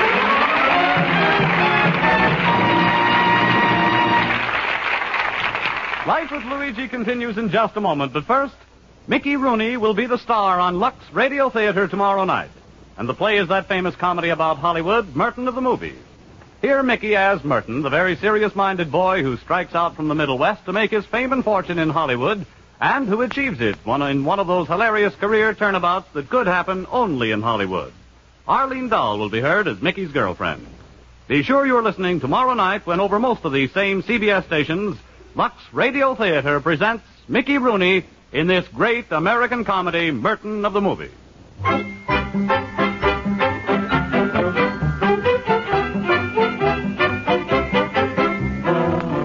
Life 6.06 6.32
with 6.32 6.42
Luigi 6.42 6.88
continues 6.88 7.38
in 7.38 7.50
just 7.50 7.76
a 7.76 7.80
moment, 7.80 8.12
but 8.12 8.24
first, 8.24 8.56
Mickey 9.06 9.36
Rooney 9.36 9.76
will 9.76 9.94
be 9.94 10.06
the 10.06 10.18
star 10.18 10.58
on 10.58 10.80
Lux 10.80 10.96
Radio 11.12 11.48
Theater 11.48 11.86
tomorrow 11.86 12.24
night. 12.24 12.50
And 12.98 13.08
the 13.08 13.14
play 13.14 13.38
is 13.38 13.48
that 13.50 13.68
famous 13.68 13.94
comedy 13.94 14.30
about 14.30 14.58
Hollywood, 14.58 15.14
Merton 15.14 15.46
of 15.46 15.54
the 15.54 15.60
Movies. 15.60 15.98
Here, 16.60 16.82
Mickey 16.82 17.14
as 17.14 17.44
Merton, 17.44 17.82
the 17.82 17.88
very 17.88 18.16
serious 18.16 18.56
minded 18.56 18.90
boy 18.90 19.22
who 19.22 19.36
strikes 19.36 19.76
out 19.76 19.94
from 19.94 20.08
the 20.08 20.16
Middle 20.16 20.38
West 20.38 20.64
to 20.64 20.72
make 20.72 20.90
his 20.90 21.06
fame 21.06 21.32
and 21.32 21.44
fortune 21.44 21.78
in 21.78 21.90
Hollywood, 21.90 22.46
and 22.80 23.06
who 23.06 23.22
achieves 23.22 23.60
it 23.60 23.76
one, 23.84 24.02
in 24.02 24.24
one 24.24 24.40
of 24.40 24.48
those 24.48 24.66
hilarious 24.66 25.14
career 25.14 25.54
turnabouts 25.54 26.08
that 26.14 26.28
could 26.28 26.48
happen 26.48 26.84
only 26.90 27.30
in 27.30 27.42
Hollywood. 27.42 27.92
Arlene 28.48 28.88
Dahl 28.88 29.20
will 29.20 29.30
be 29.30 29.40
heard 29.40 29.68
as 29.68 29.80
Mickey's 29.80 30.10
girlfriend. 30.10 30.66
Be 31.28 31.44
sure 31.44 31.64
you're 31.64 31.80
listening 31.80 32.18
tomorrow 32.18 32.54
night 32.54 32.86
when 32.86 32.98
over 32.98 33.20
most 33.20 33.44
of 33.44 33.52
these 33.52 33.72
same 33.72 34.02
CBS 34.02 34.46
stations, 34.46 34.98
Lux 35.34 35.54
Radio 35.72 36.14
Theater 36.14 36.60
presents 36.60 37.02
Mickey 37.26 37.56
Rooney 37.56 38.04
in 38.32 38.46
this 38.46 38.68
great 38.68 39.10
American 39.10 39.64
comedy, 39.64 40.10
Merton 40.10 40.66
of 40.66 40.74
the 40.74 40.82
Movies. 40.82 41.10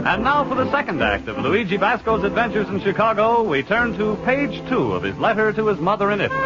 And 0.05 0.23
now 0.23 0.45
for 0.47 0.55
the 0.55 0.71
second 0.71 1.03
act 1.03 1.27
of 1.27 1.39
Luigi 1.39 1.75
Basco's 1.77 2.23
adventures 2.23 2.69
in 2.69 2.81
Chicago, 2.81 3.43
we 3.43 3.63
turn 3.63 3.97
to 3.97 4.15
page 4.23 4.65
two 4.69 4.93
of 4.93 5.03
his 5.03 5.17
letter 5.17 5.51
to 5.51 5.67
his 5.67 5.77
mother 5.77 6.09
in 6.11 6.21
Italy. 6.21 6.39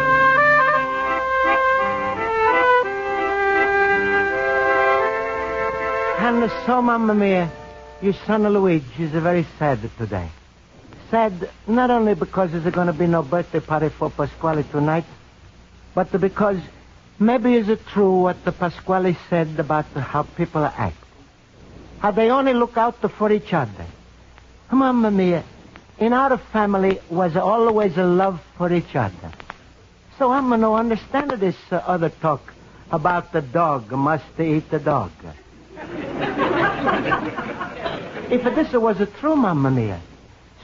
And 6.18 6.50
so, 6.66 6.82
Mamma 6.82 7.14
Mia, 7.14 7.50
your 8.02 8.14
son 8.26 8.42
Luigi 8.42 9.04
is 9.04 9.12
very 9.12 9.46
sad 9.58 9.78
today. 9.96 10.28
Sad 11.10 11.48
not 11.68 11.90
only 11.90 12.14
because 12.14 12.50
there's 12.50 12.74
going 12.74 12.88
to 12.88 12.92
be 12.92 13.06
no 13.06 13.22
birthday 13.22 13.60
party 13.60 13.90
for 13.90 14.10
Pasquale 14.10 14.64
tonight, 14.64 15.04
but 15.94 16.10
because 16.20 16.58
maybe 17.20 17.54
is 17.54 17.68
it 17.68 17.86
true 17.86 18.22
what 18.22 18.44
the 18.44 18.50
Pasquale 18.50 19.16
said 19.30 19.58
about 19.60 19.84
how 19.86 20.24
people 20.24 20.64
act. 20.64 20.96
How 22.00 22.10
they 22.10 22.30
only 22.30 22.54
look 22.54 22.76
out 22.76 23.00
for 23.12 23.30
each 23.30 23.52
other. 23.52 23.86
Mamma 24.72 25.10
Mia, 25.10 25.44
in 25.98 26.12
our 26.12 26.38
family 26.38 26.98
was 27.08 27.36
always 27.36 27.96
a 27.98 28.04
love 28.04 28.40
for 28.56 28.72
each 28.72 28.96
other. 28.96 29.32
So 30.18 30.32
I'm 30.32 30.48
going 30.48 30.62
to 30.62 30.72
understand 30.72 31.30
this 31.32 31.56
uh, 31.70 31.76
other 31.76 32.08
talk 32.08 32.52
about 32.90 33.32
the 33.32 33.42
dog 33.42 33.92
must 33.92 34.40
eat 34.40 34.70
the 34.70 34.80
dog. 34.80 35.12
if 38.30 38.42
this 38.54 38.72
was 38.72 38.96
true, 39.20 39.36
Mamma 39.36 39.70
Mia, 39.70 40.00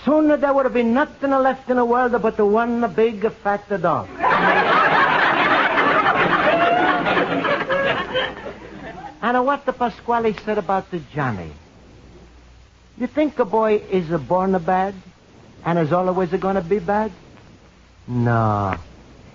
sooner 0.04 0.36
there 0.36 0.52
would 0.52 0.64
have 0.64 0.74
been 0.74 0.94
nothing 0.94 1.30
left 1.30 1.68
in 1.70 1.76
the 1.76 1.84
world 1.84 2.20
but 2.22 2.36
the 2.36 2.44
one 2.46 2.92
big 2.94 3.30
fat 3.42 3.68
dog. 3.80 4.08
and 9.20 9.44
what 9.44 9.66
the 9.66 9.72
Pasquale 9.72 10.34
said 10.44 10.58
about 10.58 10.90
the 10.90 11.00
Johnny. 11.14 11.50
You 12.96 13.06
think 13.06 13.38
a 13.38 13.44
boy 13.44 13.76
is 13.90 14.08
born 14.22 14.54
a 14.54 14.58
bad 14.58 14.94
and 15.64 15.78
is 15.78 15.92
always 15.92 16.30
going 16.30 16.56
to 16.56 16.62
be 16.62 16.78
bad? 16.78 17.12
No. 18.06 18.76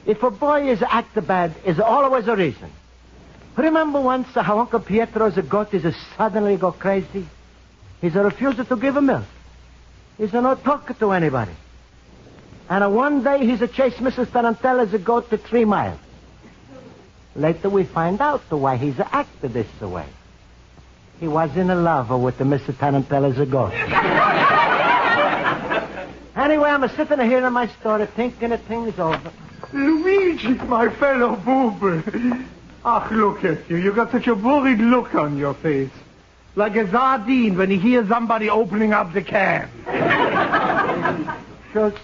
If 0.05 0.23
a 0.23 0.31
boy 0.31 0.69
is 0.69 0.81
act 0.81 1.15
bad, 1.27 1.55
is 1.65 1.79
always 1.79 2.27
a 2.27 2.35
reason. 2.35 2.71
Remember 3.55 4.01
once 4.01 4.27
how 4.33 4.59
Uncle 4.59 4.79
Pietro's 4.79 5.37
goat 5.47 5.73
is 5.73 5.95
suddenly 6.17 6.57
go 6.57 6.71
crazy? 6.71 7.27
He's 8.03 8.15
a 8.17 8.21
refusal 8.21 8.65
to 8.65 8.75
give 8.75 8.97
a 8.97 9.01
milk. 9.01 9.23
He's 10.17 10.33
a 10.33 10.41
not 10.41 10.65
talk 10.65 10.99
to 10.99 11.11
anybody. 11.13 11.53
And 12.69 12.83
uh, 12.83 12.89
one 12.89 13.23
day 13.23 13.45
he's 13.45 13.61
a 13.61 13.67
chase 13.67 13.93
Mrs. 13.93 14.27
Tarantella's 14.27 14.93
a 14.93 14.99
goat 14.99 15.29
to 15.29 15.37
three 15.37 15.63
miles. 15.63 15.97
Later 17.33 17.69
we 17.69 17.85
find 17.85 18.19
out 18.19 18.49
the 18.49 18.57
why 18.57 18.75
he's 18.75 18.99
acted 18.99 19.53
this 19.53 19.79
way. 19.79 20.05
He 21.21 21.29
was 21.29 21.55
in 21.55 21.69
a 21.69 21.75
love 21.75 22.09
with 22.09 22.37
the 22.37 22.43
Mrs. 22.43 22.77
Tarantella's 22.77 23.39
a 23.39 23.45
goat. 23.45 23.71
anyway, 26.35 26.71
I'm 26.71 26.83
a 26.83 26.89
sitting 26.89 27.21
here 27.21 27.47
in 27.47 27.53
my 27.53 27.67
story 27.79 28.05
thinking 28.07 28.51
of 28.51 28.59
things 28.63 28.99
over. 28.99 29.31
Luigi, 29.71 30.55
my 30.55 30.89
fellow 30.89 31.37
boob. 31.37 32.03
Ach, 32.83 33.09
look 33.11 33.45
at 33.45 33.69
you. 33.69 33.77
You 33.77 33.93
got 33.93 34.11
such 34.11 34.27
a 34.27 34.35
worried 34.35 34.79
look 34.79 35.15
on 35.15 35.37
your 35.37 35.53
face. 35.53 35.89
Like 36.55 36.75
a 36.75 36.89
sardine 36.91 37.57
when 37.57 37.71
he 37.71 37.77
hears 37.77 38.07
somebody 38.07 38.49
opening 38.49 38.93
up 38.93 39.13
the 39.13 39.23
can. 39.23 39.69
Schultz, 41.73 41.99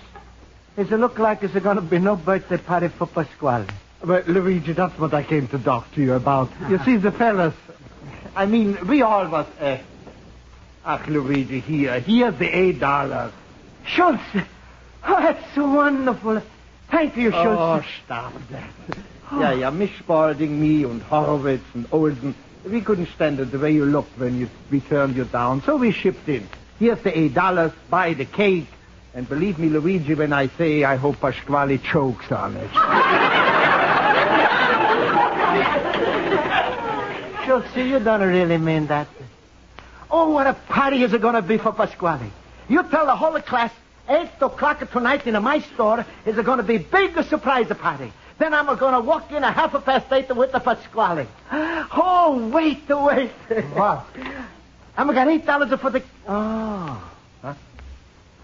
does 0.75 0.91
it 0.91 0.97
look 0.97 1.19
like 1.19 1.41
there's 1.41 1.53
going 1.63 1.75
to 1.75 1.81
be 1.81 1.99
no 1.99 2.15
birthday 2.15 2.57
party 2.57 2.87
for 2.87 3.05
Pasquale? 3.05 3.67
But, 4.03 4.27
Luigi, 4.27 4.73
that's 4.73 4.97
what 4.97 5.13
I 5.13 5.23
came 5.23 5.47
to 5.49 5.59
talk 5.59 5.91
to 5.93 6.01
you 6.01 6.13
about. 6.13 6.49
You 6.69 6.79
see, 6.79 6.97
the 6.97 7.11
fellas, 7.11 7.53
I 8.35 8.45
mean, 8.45 8.87
we 8.87 9.01
all 9.01 9.27
was, 9.27 9.45
uh, 9.59 9.77
ach, 10.85 11.07
Luigi, 11.07 11.59
here, 11.59 11.99
here's 11.99 12.35
the 12.39 12.47
eight 12.47 12.79
dollars. 12.79 13.33
Schultz, 13.85 14.23
oh, 14.33 14.41
that's 15.21 15.43
so 15.53 15.69
wonderful. 15.69 16.41
Thank 16.89 17.17
you, 17.17 17.31
Schultz. 17.31 17.45
Oh, 17.45 17.85
stop 18.05 18.33
that. 18.49 18.69
Yeah, 19.31 19.51
yeah, 19.51 19.69
Miss 19.69 19.91
Spaulding, 19.99 20.59
me, 20.59 20.85
and 20.85 21.03
Horowitz, 21.03 21.63
and 21.75 21.85
Olsen, 21.91 22.33
we 22.69 22.81
couldn't 22.81 23.09
stand 23.15 23.39
it 23.39 23.51
the 23.51 23.59
way 23.59 23.71
you 23.71 23.85
looked 23.85 24.17
when 24.17 24.39
you, 24.39 24.49
we 24.71 24.81
turned 24.81 25.15
you 25.15 25.25
down, 25.25 25.61
so 25.63 25.77
we 25.77 25.91
shipped 25.91 26.27
in. 26.29 26.47
Here's 26.79 27.01
the 27.03 27.17
eight 27.17 27.33
dollars, 27.33 27.71
buy 27.89 28.13
the 28.13 28.25
cake, 28.25 28.67
and 29.13 29.27
believe 29.27 29.59
me, 29.59 29.69
Luigi, 29.69 30.13
when 30.13 30.31
I 30.31 30.47
say 30.47 30.83
I 30.83 30.95
hope 30.95 31.19
Pasquale 31.19 31.77
chokes 31.79 32.31
on 32.31 32.55
it. 32.55 32.69
Schultz, 37.45 37.75
you 37.75 37.99
don't 37.99 38.21
really 38.21 38.57
mean 38.57 38.88
that. 38.88 39.07
Oh, 40.11 40.29
what 40.29 40.47
a 40.47 40.53
party 40.53 41.03
is 41.03 41.13
it 41.13 41.21
going 41.21 41.35
to 41.35 41.41
be 41.41 41.57
for 41.57 41.73
Pasquale. 41.73 42.31
You 42.67 42.83
tell 42.83 43.05
the 43.05 43.15
whole 43.15 43.39
class, 43.41 43.71
8 44.07 44.29
o'clock 44.41 44.89
tonight 44.91 45.25
in 45.27 45.41
my 45.41 45.59
store 45.59 46.05
is 46.25 46.38
it 46.38 46.45
going 46.45 46.57
to 46.57 46.63
be 46.63 46.77
big 46.77 47.21
surprise 47.23 47.67
party. 47.67 48.11
Then 48.39 48.53
I'm 48.53 48.65
going 48.77 48.93
to 48.93 49.01
walk 49.01 49.31
in 49.31 49.43
a 49.43 49.51
half 49.51 49.74
a 49.74 49.81
past 49.81 50.12
eight 50.13 50.34
with 50.34 50.53
the 50.53 50.60
Pasquale. 50.60 51.27
Oh, 51.51 52.50
wait, 52.51 52.88
wait. 52.88 53.31
What? 53.74 54.05
I'm 54.96 55.13
got 55.13 55.27
eight 55.27 55.46
dollars 55.46 55.77
for 55.79 55.89
the. 55.89 56.01
Oh. 56.27 57.12
Huh? 57.41 57.53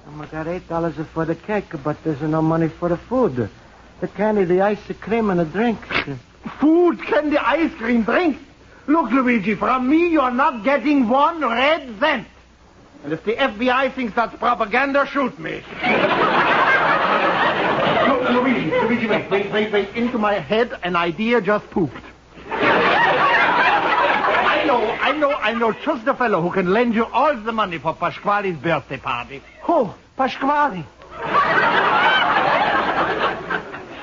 I'm 0.08 0.28
got 0.28 0.48
eight 0.48 0.68
dollars 0.68 0.96
for 1.14 1.26
the 1.26 1.36
cake, 1.36 1.72
but 1.84 2.02
there's 2.04 2.22
no 2.22 2.42
money 2.42 2.68
for 2.68 2.90
the 2.90 2.98
food. 2.98 3.50
The 4.02 4.08
candy, 4.10 4.44
the 4.44 4.62
ice 4.62 4.80
cream, 5.00 5.30
and 5.30 5.40
the 5.40 5.46
drinks. 5.46 5.88
Food, 6.60 7.02
candy, 7.02 7.38
ice 7.38 7.74
cream, 7.76 8.04
drinks. 8.04 8.42
Look, 8.88 9.12
Luigi, 9.12 9.56
from 9.56 9.90
me 9.90 10.10
you're 10.10 10.32
not 10.32 10.64
getting 10.64 11.08
one 11.08 11.42
red 11.42 12.00
cent. 12.00 12.28
And 13.04 13.14
if 13.14 13.24
the 13.24 13.36
FBI 13.36 13.94
thinks 13.94 14.14
that's 14.14 14.36
propaganda, 14.36 15.06
shoot 15.08 15.40
me. 15.40 15.64
Luigi, 18.32 18.72
Luigi, 18.72 19.08
wait, 19.08 19.30
wait, 19.30 19.52
wait, 19.52 19.72
wait. 19.72 19.90
Into 19.96 20.18
my 20.18 20.34
head, 20.36 20.78
an 20.84 20.96
idea 20.96 21.42
just 21.42 21.70
pooped. 21.70 22.02
I 22.50 24.64
know, 24.68 24.82
I 25.02 25.12
know, 25.18 25.32
I 25.32 25.54
know 25.54 25.72
just 25.74 26.06
the 26.06 26.14
fellow 26.14 26.42
who 26.42 26.52
can 26.52 26.72
lend 26.74 26.96
you 26.96 27.06
all 27.06 27.36
the 27.36 27.52
money 27.52 27.78
for 27.78 27.94
Pasquale's 27.94 28.58
birthday 28.58 28.98
party. 28.98 29.42
Who? 29.64 29.90
Pasquale. 30.18 30.84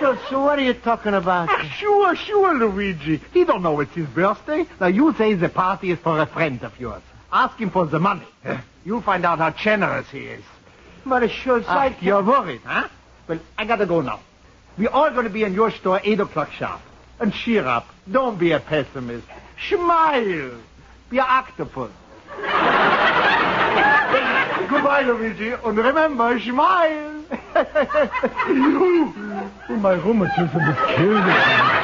so, 0.00 0.19
so 0.29 0.43
what 0.43 0.59
are 0.59 0.62
you 0.62 0.75
talking 0.75 1.14
about? 1.14 1.49
Ah, 1.50 1.62
sure, 1.79 2.14
sure, 2.17 2.55
Luigi. 2.55 3.21
He 3.33 3.45
don't 3.45 3.62
know 3.62 3.81
it's 3.81 3.95
his 3.95 4.07
birthday. 4.09 4.67
Now, 4.81 4.87
you 4.88 5.14
say 5.14 5.35
the 5.35 5.49
party 5.49 5.91
is 5.91 5.99
for 5.99 6.19
a 6.21 6.26
friend 6.26 6.62
of 6.62 6.79
yours. 6.81 7.02
Ask 7.33 7.59
him 7.59 7.71
for 7.71 7.87
the 7.87 7.99
money. 7.99 8.26
You'll 8.85 9.00
find 9.02 9.25
out 9.25 9.38
how 9.38 9.50
generous 9.50 10.09
he 10.11 10.21
is. 10.26 10.45
But 11.07 11.29
Schultz, 11.31 11.67
Ah, 11.69 11.79
I 11.79 11.88
can't- 11.91 12.02
you're 12.02 12.23
worried, 12.23 12.61
huh? 12.64 12.88
Well, 13.33 13.41
I 13.57 13.65
gotta 13.65 13.87
go 13.87 14.03
now. 14.03 14.21
We're 14.77 14.91
all 14.91 15.11
gonna 15.11 15.31
be 15.31 15.43
in 15.43 15.55
your 15.55 15.71
store 15.71 16.03
8 16.05 16.21
o'clock 16.21 16.53
sharp. 16.53 16.83
And 17.19 17.33
cheer 17.33 17.65
up. 17.65 17.87
Don't 18.11 18.39
be 18.39 18.53
a 18.53 18.61
pessimist. 18.61 19.27
Smile. 19.71 20.51
Be 21.09 21.17
an 21.17 21.25
octopus. 21.27 21.91
Goodbye, 24.69 25.05
Luigi. 25.07 25.53
And 25.53 25.78
remember, 25.78 26.39
smile. 26.41 27.25
oh, 28.45 29.50
my 29.80 29.95
rheumatism 29.95 30.61
is 30.61 30.76
killing 30.95 31.26
me. 31.26 31.81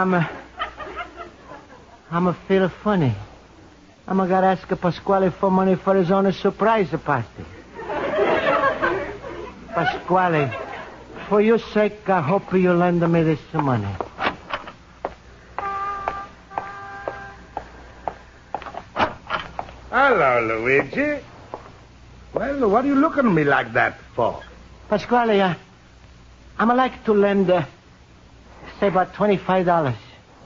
I'm 0.00 0.14
a... 0.14 0.30
I'm 2.10 2.26
a 2.26 2.32
feel 2.48 2.70
funny. 2.70 3.14
I'm 4.08 4.18
a 4.18 4.26
gotta 4.26 4.46
ask 4.46 4.66
Pasquale 4.66 5.28
for 5.28 5.50
money 5.50 5.74
for 5.74 5.94
his 5.94 6.10
own 6.10 6.32
surprise 6.32 6.88
party. 7.04 7.44
Pasquale, 9.74 10.50
for 11.28 11.42
your 11.42 11.58
sake, 11.58 12.08
I 12.08 12.22
hope 12.22 12.50
you 12.54 12.72
lend 12.72 13.06
me 13.12 13.22
this 13.24 13.40
money. 13.52 13.94
Hello, 19.90 20.40
Luigi. 20.48 21.22
Well, 22.32 22.70
what 22.70 22.86
are 22.86 22.88
you 22.88 22.94
looking 22.94 23.26
at 23.26 23.32
me 23.32 23.44
like 23.44 23.74
that 23.74 23.98
for? 24.16 24.42
Pasquale, 24.88 25.42
uh, 25.42 25.54
I'm 26.58 26.70
a 26.70 26.74
like 26.74 27.04
to 27.04 27.12
lend, 27.12 27.50
uh, 27.50 27.66
say, 28.80 28.88
about 28.88 29.14
$25. 29.14 29.94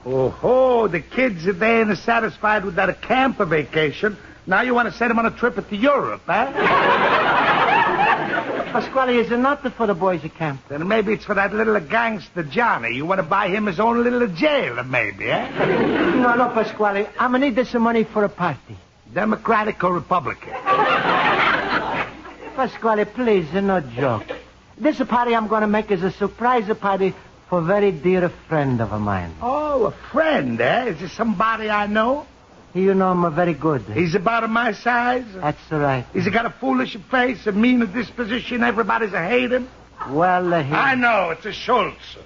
Oh, 0.05 0.29
ho, 0.29 0.87
the 0.87 0.99
kids, 0.99 1.47
if 1.47 1.57
they 1.57 1.81
ain't 1.81 1.97
satisfied 1.97 2.63
with 2.63 2.75
that 2.75 3.01
camper 3.01 3.45
vacation, 3.45 4.17
now 4.45 4.61
you 4.61 4.75
want 4.75 4.91
to 4.91 4.95
send 4.95 5.09
them 5.09 5.17
on 5.17 5.25
a 5.25 5.31
trip 5.31 5.55
to 5.55 5.75
Europe, 5.75 6.21
huh? 6.27 6.51
Pasquale, 8.71 9.17
is 9.17 9.31
it 9.31 9.37
not 9.37 9.61
for 9.75 9.87
the 9.87 9.95
boys 9.95 10.23
at 10.25 10.35
camp? 10.35 10.61
Then 10.67 10.85
maybe 10.87 11.13
it's 11.13 11.23
for 11.23 11.33
that 11.33 11.53
little 11.53 11.79
gangster 11.79 12.43
Johnny. 12.43 12.93
You 12.93 13.05
want 13.05 13.19
to 13.19 13.23
buy 13.23 13.47
him 13.47 13.67
his 13.67 13.79
own 13.79 14.03
little 14.03 14.27
jail, 14.27 14.83
maybe, 14.83 15.31
eh? 15.31 15.49
No, 16.15 16.35
no, 16.35 16.49
Pasquale. 16.49 17.07
I'm 17.17 17.31
gonna 17.31 17.45
need 17.45 17.55
this 17.55 17.73
money 17.73 18.03
for 18.03 18.25
a 18.25 18.29
party. 18.29 18.77
Democratic 19.13 19.81
or 19.83 19.93
Republican? 19.93 20.49
Pasquale, 22.55 23.05
please, 23.05 23.51
no 23.53 23.79
joke. 23.79 24.25
This 24.77 24.99
party 24.99 25.33
I'm 25.33 25.47
gonna 25.47 25.67
make 25.67 25.89
is 25.89 26.03
a 26.03 26.11
surprise 26.11 26.69
party 26.77 27.13
for 27.49 27.59
a 27.59 27.63
very 27.63 27.91
dear 27.91 28.29
friend 28.47 28.81
of 28.81 28.91
a 28.91 28.99
mine. 28.99 29.35
Oh, 29.41 29.85
a 29.85 29.91
friend, 30.11 30.59
eh? 30.59 30.85
Is 30.85 30.99
this 30.99 31.11
somebody 31.13 31.69
I 31.69 31.87
know? 31.87 32.25
You 32.73 32.93
know 32.93 33.11
him 33.13 33.33
very 33.33 33.53
good. 33.53 33.83
He's 33.83 34.15
about 34.15 34.49
my 34.49 34.73
size? 34.73 35.25
That's 35.35 35.71
right. 35.71 36.05
He's 36.13 36.27
got 36.27 36.45
a 36.45 36.49
foolish 36.49 36.97
face, 37.09 37.47
a 37.47 37.51
mean 37.53 37.79
disposition, 37.93 38.63
everybody's 38.63 39.13
a 39.13 39.25
hate 39.25 39.51
him? 39.51 39.69
Well, 40.09 40.53
uh, 40.53 40.61
he... 40.61 40.73
I 40.73 40.95
know, 40.95 41.29
it's 41.29 41.45
a 41.45 41.53
Schultz. 41.53 42.17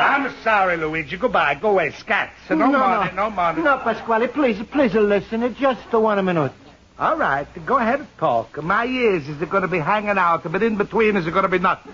I'm 0.00 0.32
sorry, 0.44 0.76
Luigi. 0.76 1.16
Goodbye. 1.16 1.56
Go 1.56 1.70
away, 1.70 1.90
scats. 1.90 2.30
No, 2.50 2.68
money, 2.68 3.10
no 3.14 3.30
money. 3.30 3.62
No, 3.62 3.78
Pasquale, 3.78 4.28
please, 4.28 4.62
please 4.70 4.94
listen. 4.94 5.54
Just 5.56 5.92
one 5.92 6.24
minute. 6.24 6.52
All 6.98 7.16
right, 7.16 7.46
go 7.64 7.78
ahead 7.78 8.00
and 8.00 8.18
talk. 8.18 8.60
My 8.62 8.84
ears 8.84 9.28
is 9.28 9.36
going 9.48 9.62
to 9.62 9.68
be 9.68 9.78
hanging 9.78 10.18
out, 10.18 10.50
but 10.50 10.62
in 10.62 10.76
between 10.76 11.16
is 11.16 11.24
going 11.26 11.44
to 11.44 11.48
be 11.48 11.60
nothing. 11.60 11.92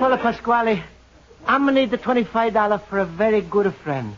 Well, 0.00 0.18
Pasquale, 0.18 0.82
I'm 1.46 1.64
gonna 1.64 1.80
need 1.80 1.90
the 1.90 1.98
$25 1.98 2.82
for 2.86 2.98
a 2.98 3.04
very 3.04 3.40
good 3.40 3.72
friend. 3.76 4.16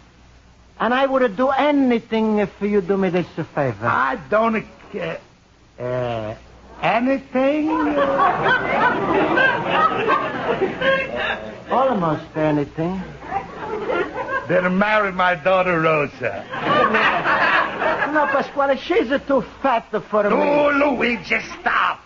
And 0.80 0.94
I 0.94 1.04
would 1.04 1.36
do 1.36 1.50
anything 1.50 2.38
if 2.38 2.50
you 2.62 2.80
do 2.80 2.96
me 2.96 3.10
this 3.10 3.26
favor. 3.26 3.86
I 3.86 4.16
don't... 4.30 4.64
Uh, 4.94 5.18
uh, 5.78 6.34
anything? 6.80 7.68
Almost 11.70 12.36
anything. 12.36 13.02
Then 14.48 14.78
marry 14.78 15.12
my 15.12 15.34
daughter, 15.34 15.80
Rosa. 15.80 17.30
No, 18.14 18.26
Pasquale, 18.26 18.76
she's 18.76 19.08
too 19.26 19.42
fat 19.60 19.90
for 19.90 20.22
me. 20.22 20.30
Oh, 20.30 20.70
Luigi, 20.70 21.40
stop. 21.60 22.00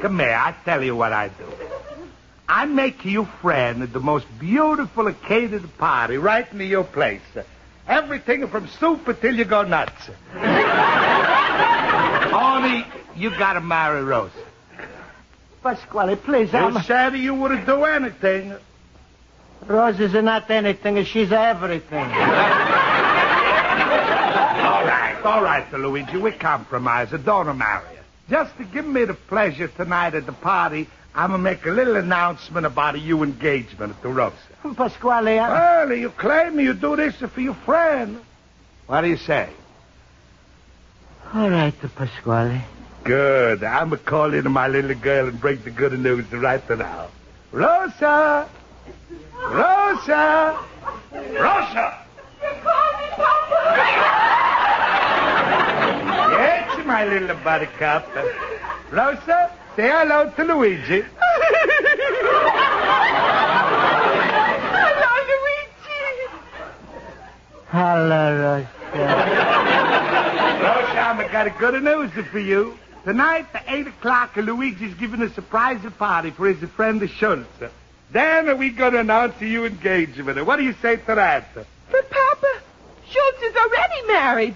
Come 0.00 0.18
here, 0.18 0.30
I 0.30 0.54
tell 0.64 0.82
you 0.82 0.96
what 0.96 1.12
I 1.12 1.28
do. 1.28 1.44
I 2.48 2.64
make 2.64 3.04
you 3.04 3.26
friend 3.42 3.82
at 3.82 3.92
the 3.92 4.00
most 4.00 4.26
beautiful 4.38 5.12
catered 5.12 5.76
party 5.76 6.16
right 6.16 6.50
near 6.54 6.66
your 6.66 6.84
place. 6.84 7.20
Everything 7.86 8.48
from 8.48 8.68
soup 8.68 9.06
until 9.06 9.36
you 9.36 9.44
go 9.44 9.62
nuts. 9.64 10.08
Only 12.32 12.86
you 13.16 13.30
gotta 13.38 13.60
marry 13.60 14.02
Rosa. 14.02 14.32
Pasquale, 15.62 16.16
please, 16.16 16.54
I'm... 16.54 16.74
You 16.74 16.80
said 16.82 17.16
you 17.16 17.34
would 17.34 17.66
do 17.66 17.84
anything. 17.84 18.54
Rose 19.66 20.00
is 20.00 20.12
not 20.14 20.50
anything, 20.50 21.04
she's 21.04 21.32
everything. 21.32 22.04
All 22.04 22.10
right, 24.84 25.20
all 25.24 25.42
right, 25.42 25.72
Luigi, 25.72 26.16
we 26.16 26.32
compromise. 26.32 27.10
Don't 27.10 27.58
marry 27.58 27.96
her. 27.96 28.04
Just 28.28 28.56
to 28.58 28.64
give 28.64 28.86
me 28.86 29.04
the 29.04 29.14
pleasure 29.14 29.68
tonight 29.68 30.14
at 30.14 30.26
the 30.26 30.32
party 30.32 30.88
I'm 31.14 31.30
gonna 31.30 31.42
make 31.42 31.66
a 31.66 31.70
little 31.70 31.96
announcement 31.96 32.66
about 32.66 32.94
a 32.94 32.98
you 32.98 33.22
engagement 33.22 33.92
at 33.92 34.02
the 34.02 34.08
Rosa. 34.08 34.36
Pasquale, 34.76 35.38
I... 35.38 35.82
Eh? 35.82 35.84
Well, 35.84 35.98
you 35.98 36.10
claim 36.10 36.60
you 36.60 36.74
do 36.74 36.96
this 36.96 37.16
for 37.16 37.40
your 37.40 37.54
friend. 37.54 38.20
What 38.86 39.00
do 39.00 39.08
you 39.08 39.16
say? 39.16 39.48
All 41.34 41.50
right, 41.50 41.74
Pasquale. 41.96 42.62
Good. 43.02 43.64
I'm 43.64 43.90
gonna 43.90 44.02
call 44.02 44.34
in 44.34 44.50
my 44.52 44.68
little 44.68 44.94
girl 44.94 45.28
and 45.28 45.40
break 45.40 45.64
the 45.64 45.70
good 45.70 45.98
news 45.98 46.30
right 46.32 46.68
now. 46.70 47.08
Rosa! 47.50 48.48
Rosa! 49.34 50.58
Rosa! 51.12 51.98
You 52.42 52.48
call 52.62 52.92
me 52.98 53.06
Papa! 53.16 53.60
yes, 56.38 56.86
my 56.86 57.04
little 57.04 57.36
buttercup. 57.42 58.06
Rosa, 58.90 59.50
say 59.76 59.88
hello 59.88 60.30
to 60.30 60.44
Luigi. 60.44 61.04
Hello, 64.72 65.14
Luigi. 65.30 66.00
Hello, 67.70 68.22
Rosa. 68.42 68.68
Rosa, 70.62 71.00
I 71.00 71.28
got 71.32 71.46
a 71.46 71.50
good 71.50 71.82
news 71.82 72.10
for 72.30 72.38
you. 72.38 72.78
Tonight 73.04 73.46
at 73.54 73.64
8 73.66 73.86
o'clock, 73.86 74.36
Luigi's 74.36 74.94
giving 74.94 75.22
a 75.22 75.30
surprise 75.30 75.80
party 75.98 76.30
for 76.30 76.46
his 76.46 76.68
friend 76.70 77.00
the 77.00 77.08
Schultz. 77.08 77.48
Then 78.12 78.58
we 78.58 78.70
going 78.70 78.94
to 78.94 79.00
announce 79.00 79.38
the 79.38 79.64
engagement. 79.64 80.44
What 80.44 80.56
do 80.56 80.64
you 80.64 80.74
say 80.82 80.96
to 80.96 81.14
that? 81.14 81.54
But, 81.54 82.10
Papa, 82.10 82.60
Schultz 83.08 83.42
is 83.42 83.54
already 83.54 84.06
married. 84.06 84.54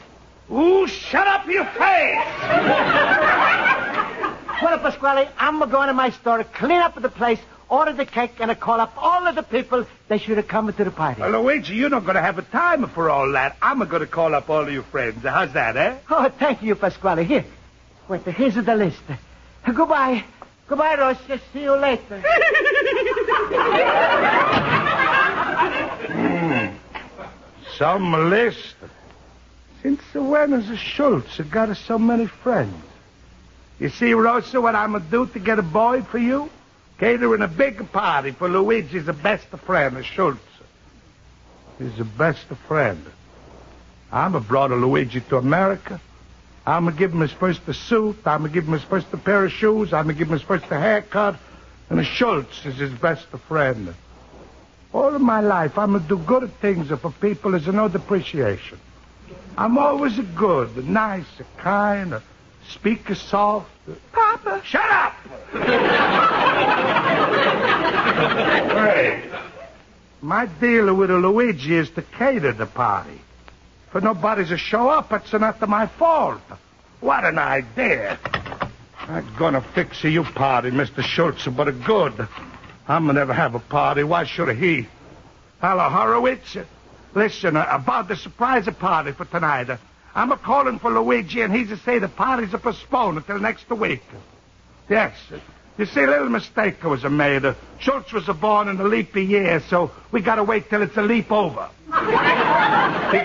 Ooh, 0.51 0.87
shut 0.87 1.27
up 1.27 1.47
your 1.47 1.65
face! 1.65 1.79
well, 4.63 4.79
Pasquale, 4.79 5.29
I'm 5.39 5.59
going 5.71 5.89
to 5.89 5.95
my 5.95 6.11
store, 6.11 6.45
clean 6.45 6.81
up 6.81 7.01
the 7.01 7.09
place, 7.09 7.39
order 7.69 7.93
the 7.93 8.05
cake, 8.05 8.33
and 8.41 8.51
I 8.51 8.55
call 8.55 8.81
up 8.81 8.93
all 8.97 9.27
of 9.27 9.37
the 9.37 9.43
people 9.43 9.87
that 10.09 10.21
should 10.21 10.37
have 10.37 10.49
come 10.49 10.71
to 10.71 10.85
the 10.85 10.91
party. 10.91 11.23
Well, 11.23 11.43
Luigi, 11.43 11.75
you're 11.75 11.89
not 11.89 12.05
going 12.05 12.17
to 12.17 12.23
have 12.23 12.39
a 12.39 12.43
time 12.43 12.87
for 12.89 13.09
all 13.09 13.31
that. 13.33 13.57
I'm 13.63 13.79
going 13.79 14.01
to 14.01 14.07
call 14.07 14.35
up 14.35 14.51
all 14.51 14.63
of 14.63 14.73
your 14.73 14.83
friends. 14.83 15.23
How's 15.23 15.53
that, 15.55 15.77
eh? 15.77 15.97
Oh, 16.11 16.29
thank 16.39 16.63
you, 16.63 16.75
Pasquale. 16.75 17.25
Here. 17.25 17.45
Wait, 18.09 18.23
here's 18.23 18.57
the 18.57 18.75
list. 18.75 19.01
Goodbye. 19.65 20.25
Goodbye, 20.67 20.97
Rosa. 20.99 21.41
See 21.53 21.63
you 21.63 21.77
later. 21.77 22.23
mm. 26.09 26.75
Some 27.77 28.31
list. 28.31 28.75
Since 29.83 30.01
when 30.15 30.53
has 30.53 30.79
Schultz 30.79 31.39
got 31.51 31.69
us 31.69 31.79
so 31.79 31.99
many 31.99 32.27
friends? 32.27 32.75
You 33.79 33.89
see, 33.89 34.15
Rosa, 34.15 34.61
what 34.61 34.75
I'm 34.75 34.93
going 34.93 35.05
to 35.05 35.11
do 35.11 35.27
to 35.27 35.39
get 35.39 35.59
a 35.59 35.63
boy 35.63 36.03
for 36.03 36.19
you? 36.19 36.49
Catering 36.99 37.43
a 37.43 37.49
big 37.49 37.91
party 37.93 38.31
for 38.31 38.49
Luigi's 38.49 39.07
the 39.07 39.13
best 39.13 39.49
friend, 39.49 40.05
Schultz. 40.05 40.39
He's 41.79 41.97
the 41.99 42.05
best 42.05 42.47
friend. 42.69 43.05
I'm 44.13 44.37
a 44.37 44.41
brought 44.41 44.71
a 44.71 44.77
Luigi 44.77 45.21
to 45.23 45.37
America. 45.39 46.01
I'm 46.65 46.85
going 46.85 46.95
to 46.95 46.99
give 46.99 47.13
him 47.13 47.21
his 47.21 47.33
first 47.33 47.61
suit. 47.89 48.17
I'm 48.25 48.43
going 48.43 48.53
to 48.53 48.55
give 48.55 48.65
him 48.67 48.73
his 48.73 48.85
first 48.85 49.11
pair 49.25 49.45
of 49.45 49.53
shoes. 49.53 49.93
I'm 49.93 50.05
going 50.05 50.15
to 50.15 50.19
give 50.19 50.29
him 50.29 50.35
his 50.35 50.43
first 50.43 50.65
haircut. 50.65 51.37
And 51.91 52.05
Schultz 52.07 52.65
is 52.65 52.77
his 52.77 52.93
best 52.93 53.27
friend. 53.49 53.95
All 54.93 55.15
of 55.15 55.21
my 55.21 55.41
life, 55.41 55.77
I'm 55.77 55.93
going 55.93 56.03
to 56.03 56.09
do 56.09 56.19
good 56.19 56.53
things 56.61 56.89
for 56.89 57.11
people 57.11 57.55
as 57.55 57.67
no 57.67 57.89
depreciation. 57.89 58.79
I'm 59.57 59.79
always 59.79 60.19
a 60.19 60.23
good, 60.23 60.77
a 60.77 60.83
nice, 60.83 61.27
a 61.41 61.45
kind, 61.61 62.15
a 62.15 62.23
speak 62.71 63.11
a 63.11 63.15
soft. 63.15 63.71
Uh, 63.89 63.95
Papa. 64.13 64.63
Shut 64.65 64.91
up! 64.91 65.15
hey, 68.73 69.23
my 70.23 70.47
deal 70.47 70.95
with 70.95 71.11
Luigi 71.11 71.75
is 71.75 71.91
to 71.91 72.03
cater 72.03 72.53
the 72.53 72.67
party. 72.67 73.21
For 73.91 74.01
nobody 74.01 74.45
to 74.47 74.59
show 74.59 74.89
up, 74.89 75.13
it's 75.13 75.33
not 75.33 75.69
my 75.69 75.87
fault. 75.87 76.41
What 77.01 77.25
an 77.25 77.39
idea. 77.39 78.19
I'm 79.01 79.35
gonna 79.37 79.61
fix 79.61 80.03
you 80.05 80.25
party, 80.25 80.71
Mr. 80.71 81.03
Schultz, 81.03 81.47
but 81.47 81.69
a 81.69 81.73
good. 81.73 82.29
I'm 82.89 83.07
gonna 83.07 83.19
never 83.19 83.35
have 83.35 83.55
a 83.55 83.59
party. 83.59 84.03
Why 84.03 84.25
should 84.25 84.57
he? 84.57 84.87
Hello, 85.61 85.89
Horowitz. 85.89 86.57
Listen, 87.15 87.57
uh, 87.57 87.67
about 87.71 88.09
the 88.09 88.17
surprise 88.17 88.69
party 88.79 89.13
for 89.13 89.25
tonight. 89.25 89.71
Uh, 89.71 89.77
I'm 90.15 90.33
a 90.33 90.37
calling 90.37 90.79
for 90.79 90.91
Luigi, 90.91 91.43
and 91.43 91.55
he's 91.55 91.69
to 91.69 91.77
say 91.79 91.99
the 91.99 92.09
party's 92.09 92.55
a 92.55 92.59
postponed 92.59 93.19
until 93.19 93.39
next 93.39 93.69
week. 93.71 94.03
Yes. 94.89 95.13
You 95.77 95.87
see, 95.87 96.03
a 96.03 96.07
little 96.07 96.29
mistake 96.29 96.83
was 96.85 97.05
a 97.05 97.11
made. 97.11 97.45
Uh, 97.45 97.55
Schultz 97.81 98.13
was 98.13 98.27
born 98.27 98.69
in 98.69 98.81
a 98.81 98.85
leap 98.85 99.17
year, 99.17 99.61
so 99.69 99.91
we 100.13 100.21
gotta 100.21 100.45
wait 100.45 100.71
till 100.71 100.83
it's 100.83 100.97
a 100.97 101.03
leap 101.03 101.33
over. 101.33 101.69
he 101.87 101.93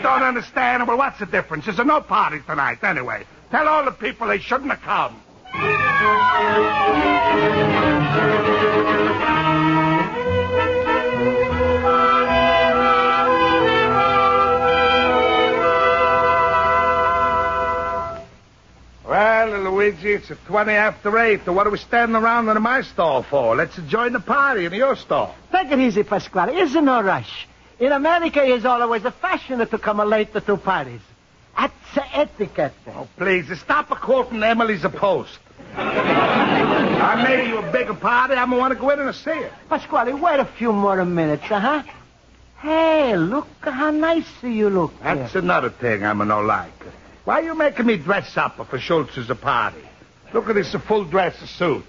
don't 0.01 0.23
understand? 0.23 0.87
Well, 0.87 0.97
what's 0.97 1.19
the 1.19 1.25
difference? 1.25 1.65
There's 1.65 1.77
no 1.77 2.01
party 2.01 2.41
tonight, 2.45 2.83
anyway. 2.83 3.25
Tell 3.51 3.67
all 3.67 3.85
the 3.85 3.91
people 3.91 4.27
they 4.27 4.39
shouldn't 4.39 4.71
have 4.71 4.81
come. 4.81 5.21
Well, 19.05 19.63
Luigi, 19.63 20.13
it's 20.13 20.29
a 20.29 20.35
20 20.35 20.71
after 20.71 21.17
8. 21.17 21.47
What 21.47 21.65
are 21.65 21.71
we 21.71 21.77
standing 21.77 22.15
around 22.15 22.47
in 22.49 22.61
my 22.61 22.81
stall 22.81 23.23
for? 23.23 23.55
Let's 23.55 23.75
join 23.87 24.13
the 24.13 24.19
party 24.19 24.65
in 24.65 24.73
your 24.73 24.95
stall. 24.95 25.35
Take 25.51 25.71
it 25.71 25.79
easy, 25.79 26.03
Pasquale. 26.03 26.53
It's 26.53 26.73
no 26.75 27.01
rush. 27.01 27.47
In 27.79 27.91
America, 27.91 28.43
it's 28.43 28.65
always 28.65 29.05
a 29.05 29.11
fashion 29.11 29.59
to 29.59 29.77
come 29.77 29.97
late 29.97 30.31
to 30.33 30.41
two 30.41 30.57
parties. 30.57 31.01
That's 31.59 31.73
etiquette. 32.13 32.73
Oh, 32.87 33.07
please, 33.17 33.47
stop 33.59 33.91
a 33.91 33.95
quoting 33.95 34.41
Emily's 34.41 34.85
a 34.85 34.89
post. 34.89 35.39
I 35.75 37.21
made 37.21 37.49
you 37.49 37.57
a 37.57 37.71
bigger 37.71 37.93
party. 37.93 38.35
I'm 38.35 38.49
going 38.49 38.59
to 38.59 38.61
want 38.61 38.73
to 38.73 38.79
go 38.79 38.89
in 38.91 38.99
and 39.01 39.13
see 39.13 39.31
it. 39.31 39.51
Pasquale, 39.67 40.13
wait 40.13 40.39
a 40.39 40.45
few 40.45 40.71
more 40.71 41.03
minutes, 41.03 41.43
huh? 41.43 41.83
Hey, 42.59 43.17
look 43.17 43.47
how 43.61 43.91
nice 43.91 44.25
you 44.41 44.69
look. 44.69 44.93
That's 45.03 45.33
here. 45.33 45.41
another 45.41 45.69
thing 45.69 46.05
I'm 46.05 46.25
no 46.25 46.39
like. 46.41 46.71
Why 47.25 47.41
are 47.41 47.43
you 47.43 47.55
making 47.55 47.85
me 47.85 47.97
dress 47.97 48.37
up 48.37 48.55
for 48.69 48.79
Schultz's 48.79 49.27
party? 49.39 49.81
Look 50.33 50.47
at 50.47 50.55
this 50.55 50.73
full 50.87 51.03
dress 51.03 51.37
suit. 51.49 51.83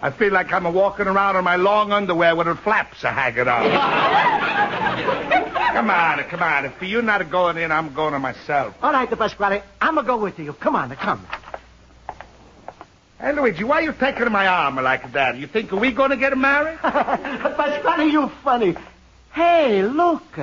I 0.00 0.10
feel 0.10 0.32
like 0.32 0.52
I'm 0.52 0.72
walking 0.72 1.06
around 1.06 1.36
in 1.36 1.44
my 1.44 1.56
long 1.56 1.92
underwear 1.92 2.36
with 2.36 2.46
the 2.46 2.54
flaps 2.54 3.02
hanging 3.02 3.48
out. 3.48 5.41
come 5.72 5.90
on, 5.90 6.22
come 6.24 6.42
on. 6.42 6.64
If 6.66 6.82
you're 6.82 7.02
not 7.02 7.30
going 7.30 7.56
in, 7.56 7.72
I'm 7.72 7.94
going 7.94 8.14
in 8.14 8.22
myself. 8.22 8.74
All 8.82 8.92
right, 8.92 9.08
the 9.08 9.16
Pasquale. 9.16 9.62
I'm 9.80 9.94
going 9.94 10.06
to 10.06 10.12
go 10.12 10.18
with 10.18 10.38
you. 10.38 10.52
Come 10.52 10.76
on, 10.76 10.94
come. 10.96 11.26
Hey, 13.18 13.32
Luigi, 13.32 13.64
why 13.64 13.76
are 13.76 13.82
you 13.82 13.92
taking 13.92 14.30
my 14.32 14.46
arm 14.46 14.76
like 14.76 15.12
that? 15.12 15.36
You 15.36 15.46
think 15.46 15.70
we're 15.70 15.92
going 15.92 16.10
to 16.10 16.16
get 16.16 16.36
married? 16.36 16.78
Pasquale, 16.82 18.10
you 18.10 18.30
funny. 18.42 18.74
Hey, 19.32 19.82
look. 19.82 20.38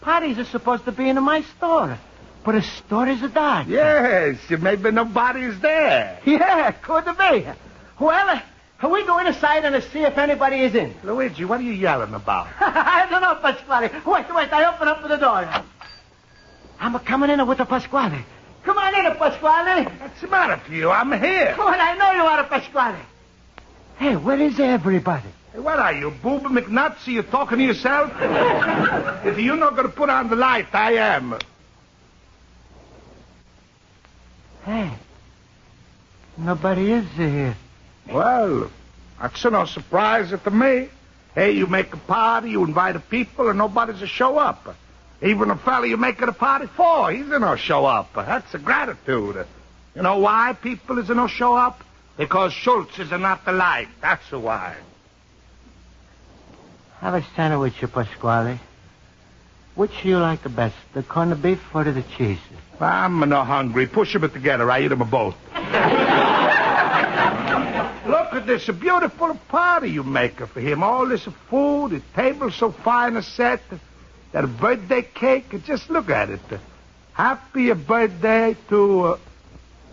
Parties 0.00 0.38
are 0.38 0.44
supposed 0.44 0.84
to 0.84 0.92
be 0.92 1.08
in 1.08 1.22
my 1.22 1.42
store. 1.56 1.98
But 2.44 2.54
a 2.54 2.62
store 2.62 3.08
is 3.08 3.22
a 3.22 3.28
dark. 3.28 3.66
Yes, 3.68 4.36
maybe 4.48 4.92
nobody's 4.92 5.60
there. 5.60 6.20
Yeah, 6.24 6.70
could 6.70 7.04
be. 7.04 7.44
Well, 7.98 8.40
are 8.82 8.90
we 8.90 9.06
going 9.06 9.26
inside 9.26 9.64
and 9.64 9.82
see 9.84 10.00
if 10.00 10.18
anybody 10.18 10.60
is 10.60 10.74
in? 10.74 10.94
Luigi, 11.02 11.44
what 11.44 11.60
are 11.60 11.62
you 11.62 11.72
yelling 11.72 12.12
about? 12.12 12.48
I 12.60 13.06
don't 13.08 13.22
know, 13.22 13.34
Pasquale. 13.36 13.88
Wait, 14.04 14.34
wait, 14.34 14.52
I 14.52 14.74
open 14.74 14.88
up 14.88 15.02
the 15.02 15.16
door. 15.16 15.48
I'm 16.78 16.98
coming 17.00 17.30
in 17.30 17.46
with 17.46 17.58
the 17.58 17.64
Pasquale. 17.64 18.22
Come 18.64 18.76
on 18.76 18.94
in, 18.94 19.16
Pasquale. 19.16 19.84
What's 19.84 20.20
the 20.20 20.26
matter 20.26 20.60
with 20.62 20.72
you? 20.72 20.90
I'm 20.90 21.10
here. 21.12 21.54
Come 21.54 21.68
on, 21.68 21.80
I 21.80 21.96
know 21.96 22.12
you 22.12 22.22
are, 22.22 22.40
a 22.40 22.44
Pasquale. 22.44 22.98
Hey, 23.96 24.16
where 24.16 24.38
is 24.38 24.60
everybody? 24.60 25.28
Hey, 25.52 25.58
what 25.60 25.78
are 25.78 25.94
you, 25.94 26.10
Boob 26.10 26.42
McNuts? 26.42 27.06
Are 27.06 27.10
you 27.10 27.22
talking 27.22 27.58
to 27.58 27.64
yourself? 27.64 28.12
if 29.24 29.38
you're 29.38 29.56
not 29.56 29.74
going 29.74 29.88
to 29.88 29.94
put 29.94 30.10
on 30.10 30.28
the 30.28 30.36
light, 30.36 30.66
I 30.74 30.92
am. 30.94 31.38
Hey, 34.64 34.90
nobody 36.36 36.92
is 36.92 37.06
here. 37.12 37.56
Well, 38.10 38.70
that's 39.20 39.44
no 39.44 39.64
surprise 39.64 40.30
to 40.30 40.50
me. 40.50 40.88
Hey, 41.34 41.52
you 41.52 41.66
make 41.66 41.92
a 41.92 41.98
party, 41.98 42.50
you 42.50 42.64
invite 42.64 42.94
the 42.94 43.00
people, 43.00 43.48
and 43.48 43.58
nobody's 43.58 44.00
to 44.00 44.06
show 44.06 44.38
up. 44.38 44.74
Even 45.22 45.48
the 45.48 45.56
fella 45.56 45.86
you 45.86 45.96
make 45.96 46.20
it 46.20 46.28
a 46.28 46.32
party 46.32 46.66
for, 46.66 47.10
he's 47.10 47.26
no 47.26 47.56
show 47.56 47.84
up. 47.84 48.12
That's 48.14 48.54
a 48.54 48.58
gratitude. 48.58 49.46
You 49.94 50.02
know 50.02 50.18
why 50.18 50.54
people 50.60 50.98
is 50.98 51.10
in 51.10 51.16
no 51.16 51.26
show 51.26 51.54
up? 51.54 51.82
Because 52.16 52.52
Schultz 52.52 52.98
is 52.98 53.10
not 53.10 53.44
the 53.44 53.52
light. 53.52 53.88
That's 54.00 54.28
the 54.30 54.38
why. 54.38 54.76
Have 57.00 57.14
a 57.14 57.24
sandwich, 57.34 57.74
Pasquale. 57.92 58.58
Which 59.74 60.02
do 60.02 60.08
you 60.08 60.18
like 60.18 60.42
the 60.42 60.48
best, 60.48 60.76
the 60.94 61.02
corned 61.02 61.42
beef 61.42 61.60
or 61.74 61.84
the 61.84 62.02
cheese? 62.16 62.38
I'm 62.80 63.18
not 63.28 63.46
hungry. 63.46 63.86
Push 63.86 64.14
them 64.14 64.30
together. 64.30 64.70
I 64.70 64.80
eat 64.80 64.88
them 64.88 65.08
both. 65.10 65.36
Look, 68.06 68.34
at 68.34 68.46
this, 68.46 68.68
a 68.68 68.72
beautiful 68.72 69.34
party 69.48 69.90
you 69.90 70.04
make 70.04 70.36
for 70.36 70.60
him. 70.60 70.82
All 70.82 71.06
this 71.06 71.24
food, 71.50 71.90
the 71.90 72.02
table 72.14 72.50
so 72.50 72.70
fine 72.70 73.16
a 73.16 73.22
set, 73.22 73.60
that 74.32 74.46
birthday 74.58 75.02
cake. 75.02 75.64
Just 75.64 75.90
look 75.90 76.08
at 76.10 76.30
it. 76.30 76.40
Happy 77.12 77.72
birthday 77.72 78.56
to. 78.68 79.00
Uh, 79.00 79.18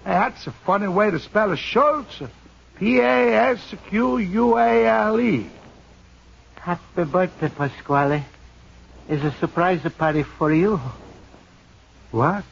that's 0.04 0.46
a 0.48 0.52
funny 0.52 0.88
way 0.88 1.10
to 1.10 1.20
spell. 1.20 1.56
Schultz. 1.56 2.22
A 2.82 3.00
S 3.00 3.74
Q 3.90 4.18
U 4.18 4.58
A 4.58 4.86
L 4.86 5.20
E. 5.20 5.50
Happy 6.56 7.04
birthday, 7.06 7.50
Pasquale. 7.50 8.26
Is 9.08 9.24
a 9.24 9.32
surprise 9.40 9.82
party 9.98 10.24
for 10.24 10.54
you. 10.54 10.80
What? 12.12 12.44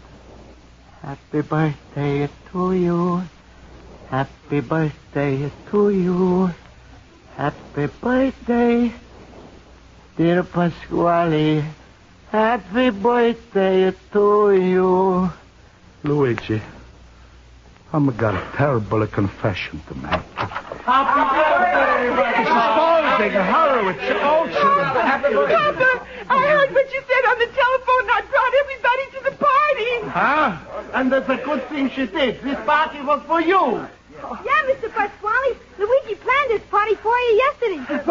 Happy 1.02 1.42
birthday 1.42 2.30
to 2.52 2.74
you. 2.74 3.24
Happy 4.12 4.60
birthday 4.60 5.50
to 5.72 5.90
you. 5.90 6.52
Happy 7.38 7.88
birthday, 7.88 8.92
dear 10.18 10.44
Pasquale. 10.44 11.64
Happy 12.30 12.90
birthday 12.90 13.94
to 14.12 14.52
you. 14.52 15.32
Luigi, 16.04 16.62
I'm 17.94 18.08
got 18.18 18.36
a 18.36 18.46
terrible 18.58 19.08
confession 19.08 19.82
to 19.88 19.96
make. 19.96 20.12
Happy 20.84 21.24
birthday, 22.12 22.44
Spaulding, 22.52 23.32
Horowitz, 23.32 24.04
Olsen. 24.28 24.76
Happy 25.08 25.34
Papa, 25.34 26.06
I 26.28 26.48
heard 26.52 26.74
what 26.74 26.92
you 26.92 27.02
said 27.08 27.24
on 27.32 27.40
the 27.40 27.48
telephone 27.48 28.04
and 28.04 28.12
I 28.12 28.22
brought 28.28 28.54
everybody 28.60 29.06
to 29.16 29.20
the 29.24 29.36
party. 29.40 29.92
Huh? 30.12 30.58
And 30.96 31.10
that's 31.10 31.30
a 31.30 31.38
good 31.38 31.64
thing 31.70 31.90
she 31.92 32.08
did. 32.08 32.42
This 32.42 32.60
party 32.66 33.00
was 33.00 33.22
for 33.26 33.40
you. 33.40 33.88
Yeah, 34.46 34.74
Mr. 34.74 34.92
Pasquale. 34.92 35.58
Luigi 35.78 36.16
planned 36.16 36.50
this 36.50 36.62
party 36.70 36.96
for 36.96 37.16
you 37.18 37.36
yesterday. 37.36 38.04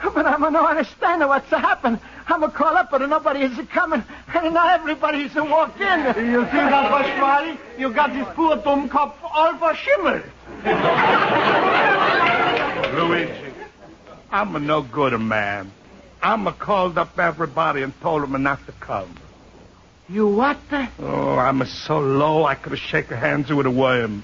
But, 0.00 0.14
but 0.14 0.26
I 0.26 0.38
don't 0.38 0.56
understand 0.56 1.26
what's 1.26 1.48
happened. 1.50 1.98
I'm 2.28 2.42
a 2.42 2.50
call 2.50 2.76
up, 2.76 2.90
but 2.90 3.00
nobody 3.08 3.40
is 3.40 3.58
coming. 3.68 4.04
And 4.32 4.54
now 4.54 4.68
everybody's 4.68 5.34
a 5.34 5.42
walked 5.42 5.80
in. 5.80 6.00
You 6.30 6.44
see 6.44 6.50
that, 6.52 6.90
Pasquale? 6.90 7.58
You 7.78 7.92
got 7.92 8.12
this 8.12 8.26
poor 8.34 8.56
dumb 8.56 8.88
cop 8.88 9.18
all 9.22 9.56
for 9.58 9.74
schimmel. 9.74 10.22
Luigi, 12.94 13.52
I'm 14.30 14.54
a 14.54 14.60
no 14.60 14.82
good 14.82 15.14
a 15.14 15.18
man. 15.18 15.72
I'm 16.22 16.46
a 16.46 16.52
called 16.52 16.96
up 16.98 17.18
everybody 17.18 17.82
and 17.82 17.98
told 18.00 18.22
them 18.22 18.40
not 18.42 18.64
to 18.66 18.72
come. 18.72 19.16
You 20.08 20.28
what? 20.28 20.58
Oh, 21.00 21.36
I'm 21.36 21.60
a 21.60 21.66
so 21.66 21.98
low 21.98 22.44
I 22.44 22.54
could 22.54 22.72
have 22.72 22.80
shaken 22.80 23.18
hands 23.18 23.50
with 23.50 23.66
a 23.66 23.70
worm. 23.70 24.22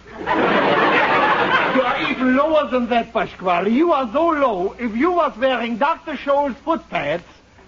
You 2.17 2.29
are 2.29 2.33
lower 2.33 2.71
than 2.71 2.89
that, 2.91 3.13
Pasquale. 3.13 3.71
You 3.71 3.93
are 3.93 4.09
so 4.13 4.29
low. 4.29 4.77
If 4.79 4.97
you 4.97 5.11
was 5.13 5.37
wearing 5.37 5.79
Dr. 5.79 6.13
Scholl's 6.13 6.57
foot 6.65 6.89
pads, 6.89 7.25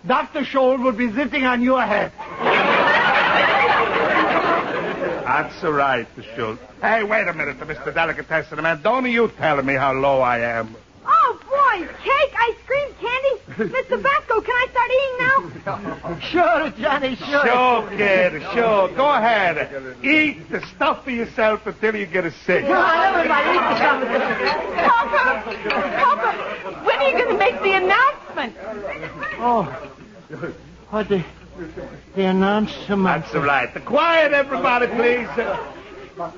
Dr. 0.07 0.43
Scholl 0.43 0.83
would 0.85 0.97
be 0.97 1.13
sitting 1.13 1.45
on 1.45 1.63
your 1.63 1.83
head. 1.83 2.13
That's 5.27 5.63
right, 5.65 5.65
all 5.65 5.73
right, 5.73 6.07
Schultz. 6.37 6.63
Hey, 6.81 7.03
wait 7.03 7.27
a 7.27 7.33
minute, 7.33 7.59
Mr. 7.59 7.93
Delicatessen 7.93 8.63
man. 8.63 8.83
Don't 8.83 9.11
you 9.11 9.29
tell 9.37 9.61
me 9.63 9.75
how 9.75 9.93
low 9.93 10.21
I 10.21 10.39
am. 10.39 10.77
Oh, 11.05 11.41
boy, 11.57 11.89
cake, 12.05 12.35
ice 12.39 12.57
cream, 12.67 12.89
candy. 13.01 13.73
Mr. 13.75 14.03
Basco, 14.03 14.41
can 14.41 14.55
I 14.55 14.67
start 14.71 14.91
eating 14.97 15.17
now? 15.19 15.37
Sure, 16.21 16.71
Johnny, 16.71 17.17
sure. 17.17 17.47
Sure, 17.47 17.89
kid, 17.91 18.43
sure. 18.53 18.89
Go 18.95 19.11
ahead. 19.11 19.97
Eat 20.05 20.49
the 20.51 20.65
stuff 20.67 21.05
for 21.05 21.11
yourself 21.11 21.67
until 21.67 21.97
you 21.97 22.07
get 22.07 22.25
a 22.25 22.31
sick. 22.31 22.65
everybody 22.65 23.51
eat 23.51 23.63
the 23.63 23.77
stuff. 23.77 24.03
Papa, 24.77 25.43
Papa, 25.99 26.85
when 26.85 26.97
are 26.99 27.09
you 27.09 27.13
going 27.13 27.29
to 27.29 27.39
make 27.39 27.61
the 27.63 27.73
announcement? 27.73 28.57
Oh, 29.39 29.91
oh 30.93 31.03
the, 31.03 31.25
the 32.15 32.25
announcement. 32.25 33.05
That's 33.05 33.35
all 33.35 33.43
right. 33.43 33.85
Quiet, 33.85 34.33
everybody, 34.33 34.87
please. 34.87 35.29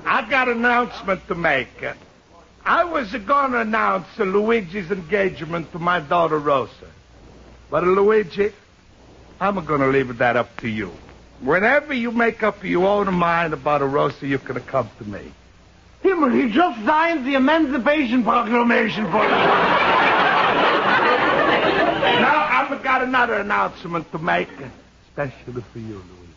I've 0.04 0.28
got 0.30 0.48
an 0.48 0.58
announcement 0.58 1.26
to 1.28 1.34
make. 1.34 1.68
I 2.64 2.84
was 2.84 3.10
going 3.10 3.52
to 3.52 3.60
announce 3.60 4.06
Luigi's 4.18 4.90
engagement 4.90 5.72
to 5.72 5.78
my 5.78 6.00
daughter 6.00 6.38
Rosa. 6.38 6.90
But 7.70 7.84
Luigi, 7.84 8.52
I'm 9.40 9.64
going 9.64 9.80
to 9.80 9.88
leave 9.88 10.18
that 10.18 10.36
up 10.36 10.56
to 10.60 10.68
you. 10.68 10.92
Whenever 11.40 11.94
you 11.94 12.10
make 12.10 12.42
up 12.42 12.64
your 12.64 12.86
own 12.86 13.14
mind 13.14 13.52
about 13.52 13.82
a 13.82 13.86
Rosa, 13.86 14.26
you 14.26 14.38
can 14.38 14.60
come 14.60 14.90
to 14.98 15.04
me. 15.04 15.32
Himmel, 16.02 16.30
he 16.30 16.50
just 16.52 16.84
signed 16.84 17.26
the 17.26 17.34
Emancipation 17.34 18.24
Proclamation 18.24 19.04
for 19.10 19.22
you. 19.22 19.28
Now, 22.18 22.46
I've 22.50 22.82
got 22.82 23.02
another 23.02 23.34
announcement 23.34 24.10
to 24.12 24.18
make, 24.18 24.48
especially 25.08 25.62
for 25.72 25.78
you, 25.78 25.94
Luigi. 25.94 26.27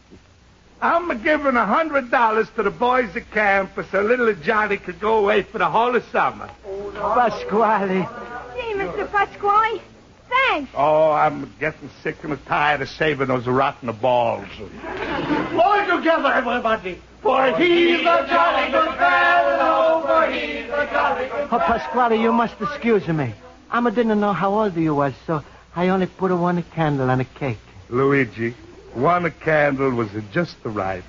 I'm 0.81 1.21
giving 1.21 1.55
a 1.55 1.65
hundred 1.65 2.09
dollars 2.09 2.47
to 2.55 2.63
the 2.63 2.71
boys 2.71 3.15
at 3.15 3.29
camp 3.31 3.71
so 3.91 4.01
little 4.01 4.33
Johnny 4.33 4.77
could 4.77 4.99
go 4.99 5.19
away 5.19 5.43
for 5.43 5.59
the 5.59 5.69
whole 5.69 5.95
of 5.95 6.03
summer. 6.05 6.49
Pasquale. 6.95 8.07
Gee, 8.55 8.73
Mr. 8.73 9.09
Pasquale, 9.11 9.79
thanks. 10.27 10.71
Oh, 10.75 11.11
I'm 11.11 11.53
getting 11.59 11.89
sick 12.01 12.23
and 12.23 12.43
tired 12.47 12.81
of 12.81 12.89
saving 12.89 13.27
those 13.27 13.45
rotten 13.45 13.91
balls. 13.93 14.47
All 14.59 15.97
together, 15.97 16.33
everybody. 16.33 16.99
For 17.21 17.55
he's 17.57 17.99
a 17.99 18.25
jolly 18.27 18.71
good 18.71 18.97
fellow, 18.97 20.01
for 20.07 20.31
he's 20.31 20.65
a 20.65 20.89
jolly 20.91 21.23
good 21.25 21.47
fellow. 21.47 21.49
Oh, 21.51 21.59
Pasquale, 21.59 22.19
you 22.19 22.31
must 22.31 22.59
excuse 22.59 23.07
me. 23.07 23.35
I 23.69 23.87
didn't 23.91 24.19
know 24.19 24.33
how 24.33 24.59
old 24.59 24.75
you 24.75 24.95
was, 24.95 25.13
so 25.27 25.43
I 25.75 25.89
only 25.89 26.07
put 26.07 26.31
one 26.31 26.63
candle 26.63 27.11
on 27.11 27.21
a 27.21 27.25
cake. 27.25 27.59
Luigi, 27.89 28.55
one 28.93 29.31
candle 29.43 29.91
was 29.91 30.09
just 30.31 30.61
the 30.63 30.69
right. 30.69 31.03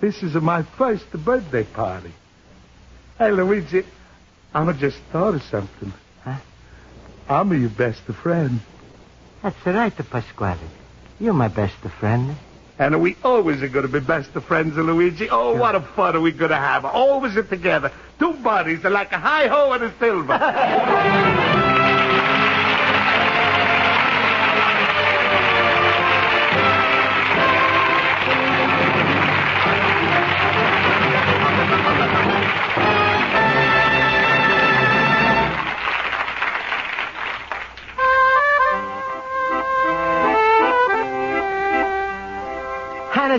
This 0.00 0.22
is 0.22 0.34
my 0.34 0.62
first 0.76 1.10
birthday 1.12 1.64
party. 1.64 2.12
Hey, 3.18 3.30
Luigi, 3.30 3.84
I'm 4.52 4.76
just 4.78 4.98
thought 5.12 5.34
of 5.34 5.42
something. 5.42 5.92
Huh? 6.22 6.38
I'm 7.28 7.58
your 7.60 7.70
best 7.70 8.02
friend. 8.02 8.60
That's 9.42 9.66
right, 9.66 9.96
Pasquale. 9.96 10.58
You're 11.18 11.32
my 11.32 11.48
best 11.48 11.76
friend. 12.00 12.36
And 12.78 13.00
we 13.00 13.16
always 13.22 13.62
are 13.62 13.68
going 13.68 13.86
to 13.86 13.92
be 13.92 14.04
best 14.04 14.34
of 14.34 14.44
friends, 14.44 14.76
Luigi. 14.76 15.28
Oh, 15.30 15.56
what 15.56 15.74
a 15.74 15.80
fun 15.80 16.16
are 16.16 16.20
we 16.20 16.32
going 16.32 16.50
to 16.50 16.56
have. 16.56 16.84
Always 16.84 17.34
together. 17.48 17.92
Two 18.18 18.32
buddies 18.32 18.84
are 18.84 18.90
like 18.90 19.12
a 19.12 19.18
high-ho 19.18 19.72
and 19.72 19.84
a 19.84 19.98
silver. 19.98 21.70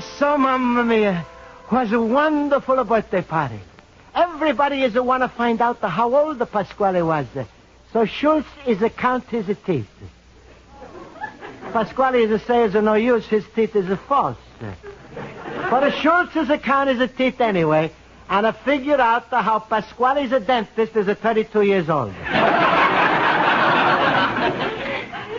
So, 0.01 0.37
Mamma 0.37 0.83
Mia, 0.83 1.25
was 1.71 1.91
a 1.93 2.01
wonderful 2.01 2.83
birthday 2.83 3.21
party. 3.21 3.59
Everybody 4.13 4.83
is 4.83 4.95
a 4.97 5.03
want 5.03 5.23
to 5.23 5.29
find 5.29 5.61
out 5.61 5.79
how 5.79 6.13
old 6.13 6.37
the 6.37 6.45
Pasquale 6.45 7.01
was. 7.01 7.27
So 7.93 8.05
Schultz 8.05 8.47
is 8.67 8.81
a 8.81 8.89
count 8.89 9.23
his 9.29 9.45
teeth. 9.65 9.87
Pasquale 11.71 12.23
is 12.23 12.31
a 12.31 12.39
says 12.39 12.73
no 12.73 12.95
use, 12.95 13.25
his 13.25 13.45
teeth 13.55 13.73
is 13.75 13.89
a 13.89 13.95
false. 13.95 14.37
But 15.69 15.83
a 15.87 15.91
Schultz 15.91 16.35
is 16.35 16.49
a 16.49 16.57
count 16.57 16.89
his 16.89 17.09
teeth 17.11 17.39
anyway, 17.39 17.91
and 18.29 18.45
I 18.45 18.51
figured 18.51 18.99
out 18.99 19.29
how 19.29 19.59
Pasquale's 19.59 20.33
a 20.33 20.41
dentist 20.41 20.95
is 20.97 21.07
a 21.07 21.15
32 21.15 21.61
years 21.61 21.89
old. 21.89 22.13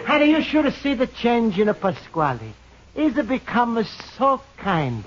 are 0.08 0.24
you 0.24 0.42
should 0.42 0.72
see 0.82 0.94
the 0.94 1.06
change 1.06 1.58
in 1.58 1.68
a 1.68 1.74
Pasquale. 1.74 2.54
He's 2.96 3.12
become 3.12 3.86
so 4.16 4.40
kind. 4.56 5.04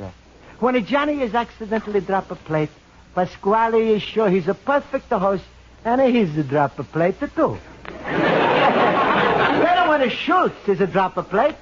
When 0.60 0.86
Johnny 0.86 1.22
is 1.22 1.34
accidentally 1.34 2.02
drop 2.02 2.30
a 2.30 2.36
plate, 2.36 2.70
Pasquale 3.16 3.96
is 3.96 4.04
sure 4.04 4.30
he's 4.30 4.48
a 4.48 4.54
perfect 4.54 5.10
host, 5.10 5.44
and 5.84 6.00
he's 6.00 6.38
a 6.38 6.44
drop 6.44 6.78
a 6.78 6.84
plate 6.84 7.20
too. 7.36 7.58
then 8.06 9.88
when 9.90 10.02
a 10.04 10.10
Schultz 10.12 10.68
is 10.68 10.80
a 10.82 10.88
drop 10.88 11.18
a 11.18 11.24
plate, 11.24 11.56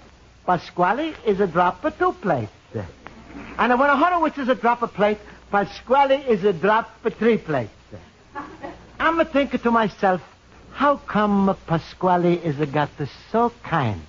Pasquale 0.46 1.16
is 1.26 1.40
a 1.40 1.48
drop 1.48 1.86
of 1.86 1.98
two 1.98 2.12
plates. 2.12 2.52
And 3.58 3.80
when 3.80 3.90
a 3.90 3.96
Horowitz 3.96 4.38
is 4.38 4.50
a 4.50 4.56
drop 4.56 4.82
a 4.82 4.88
plate, 4.88 5.20
Pasquale 5.50 6.18
is 6.28 6.44
a 6.44 6.52
drop 6.52 6.90
a 7.06 7.10
three 7.10 7.38
plates. 7.38 7.72
I'm 9.00 9.18
a 9.20 9.26
thinking 9.26 9.62
to 9.62 9.72
myself, 9.72 10.22
how 10.74 10.98
come 10.98 11.56
Pasquale 11.68 12.34
is 12.34 12.60
a 12.60 12.66
got 12.66 12.90
so 13.32 13.54
kind? 13.64 14.02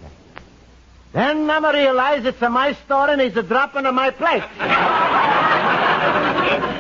Then 1.12 1.48
I'm 1.50 1.64
realize 1.64 2.24
it's 2.26 2.42
a 2.42 2.50
my 2.50 2.74
store 2.84 3.08
and 3.08 3.20
he's 3.20 3.36
a 3.36 3.42
dropping 3.42 3.80
into 3.80 3.92
my 3.92 4.10
plate. 4.10 4.44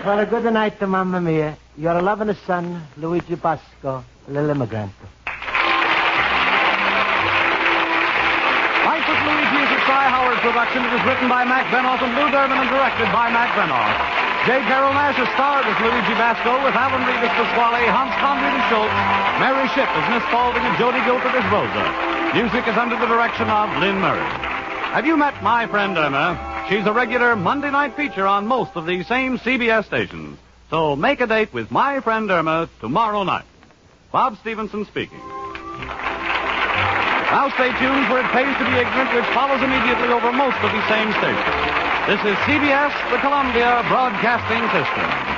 Well, 0.04 0.18
a 0.20 0.26
good 0.26 0.44
night 0.52 0.78
to 0.80 0.86
Mamma 0.86 1.20
Mia. 1.20 1.56
Your 1.76 2.00
loving 2.02 2.36
son, 2.46 2.82
Luigi 2.98 3.36
Basco, 3.36 4.04
little 4.28 4.50
immigrant. 4.50 4.92
Life 8.84 9.06
with 9.08 9.20
Luigi 9.24 9.58
is 9.64 9.70
a 9.72 9.80
Cy 9.88 10.04
Howard 10.12 10.36
production. 10.44 10.84
It 10.84 10.92
was 10.92 11.04
written 11.08 11.28
by 11.28 11.48
Mac 11.48 11.64
Benoff 11.72 12.04
and 12.04 12.12
Lou 12.12 12.28
Durbin 12.28 12.58
and 12.60 12.68
directed 12.68 13.08
by 13.08 13.32
Mac 13.32 13.48
Benoff. 13.56 13.96
J. 14.44 14.60
Carrol 14.68 14.92
Naish 14.92 15.16
is 15.20 15.28
starred 15.36 15.64
as 15.64 15.76
Luigi 15.80 16.14
Basco 16.20 16.60
with 16.64 16.76
Alan 16.76 17.00
Reed 17.08 17.24
as 17.24 17.32
Pasquale, 17.32 17.84
Hans 17.88 18.12
Conried 18.20 18.60
as 18.60 18.64
Schultz, 18.68 18.92
Mary 19.40 19.68
Shipp 19.72 19.88
as 19.88 20.04
Miss 20.12 20.24
Spaulding, 20.28 20.64
and 20.64 20.76
Jody 20.76 21.00
Gilbert 21.04 21.32
as 21.32 21.44
Rosa. 21.48 22.17
Music 22.34 22.68
is 22.68 22.76
under 22.76 22.96
the 23.00 23.06
direction 23.06 23.48
of 23.48 23.70
Lynn 23.80 23.96
Murray. 23.96 24.20
Have 24.92 25.06
you 25.06 25.16
met 25.16 25.42
my 25.42 25.66
friend 25.66 25.96
Irma? 25.96 26.66
She's 26.68 26.84
a 26.84 26.92
regular 26.92 27.34
Monday 27.34 27.70
night 27.70 27.96
feature 27.96 28.26
on 28.26 28.46
most 28.46 28.76
of 28.76 28.84
these 28.84 29.06
same 29.06 29.38
CBS 29.38 29.86
stations. 29.86 30.38
So 30.68 30.94
make 30.94 31.22
a 31.22 31.26
date 31.26 31.54
with 31.54 31.70
my 31.70 32.00
friend 32.00 32.30
Irma 32.30 32.68
tomorrow 32.80 33.24
night. 33.24 33.46
Bob 34.12 34.36
Stevenson 34.40 34.84
speaking. 34.84 35.18
Now 37.32 37.48
stay 37.56 37.72
tuned 37.80 38.06
for 38.12 38.20
It 38.20 38.28
Pays 38.36 38.56
to 38.60 38.64
Be 38.68 38.76
Ignorant, 38.76 39.14
which 39.16 39.24
follows 39.32 39.62
immediately 39.64 40.08
over 40.12 40.30
most 40.30 40.60
of 40.60 40.70
these 40.70 40.84
same 40.84 41.08
stations. 41.16 41.56
This 42.12 42.20
is 42.28 42.36
CBS, 42.44 42.92
the 43.10 43.18
Columbia 43.24 43.84
Broadcasting 43.88 44.68
System. 44.76 45.37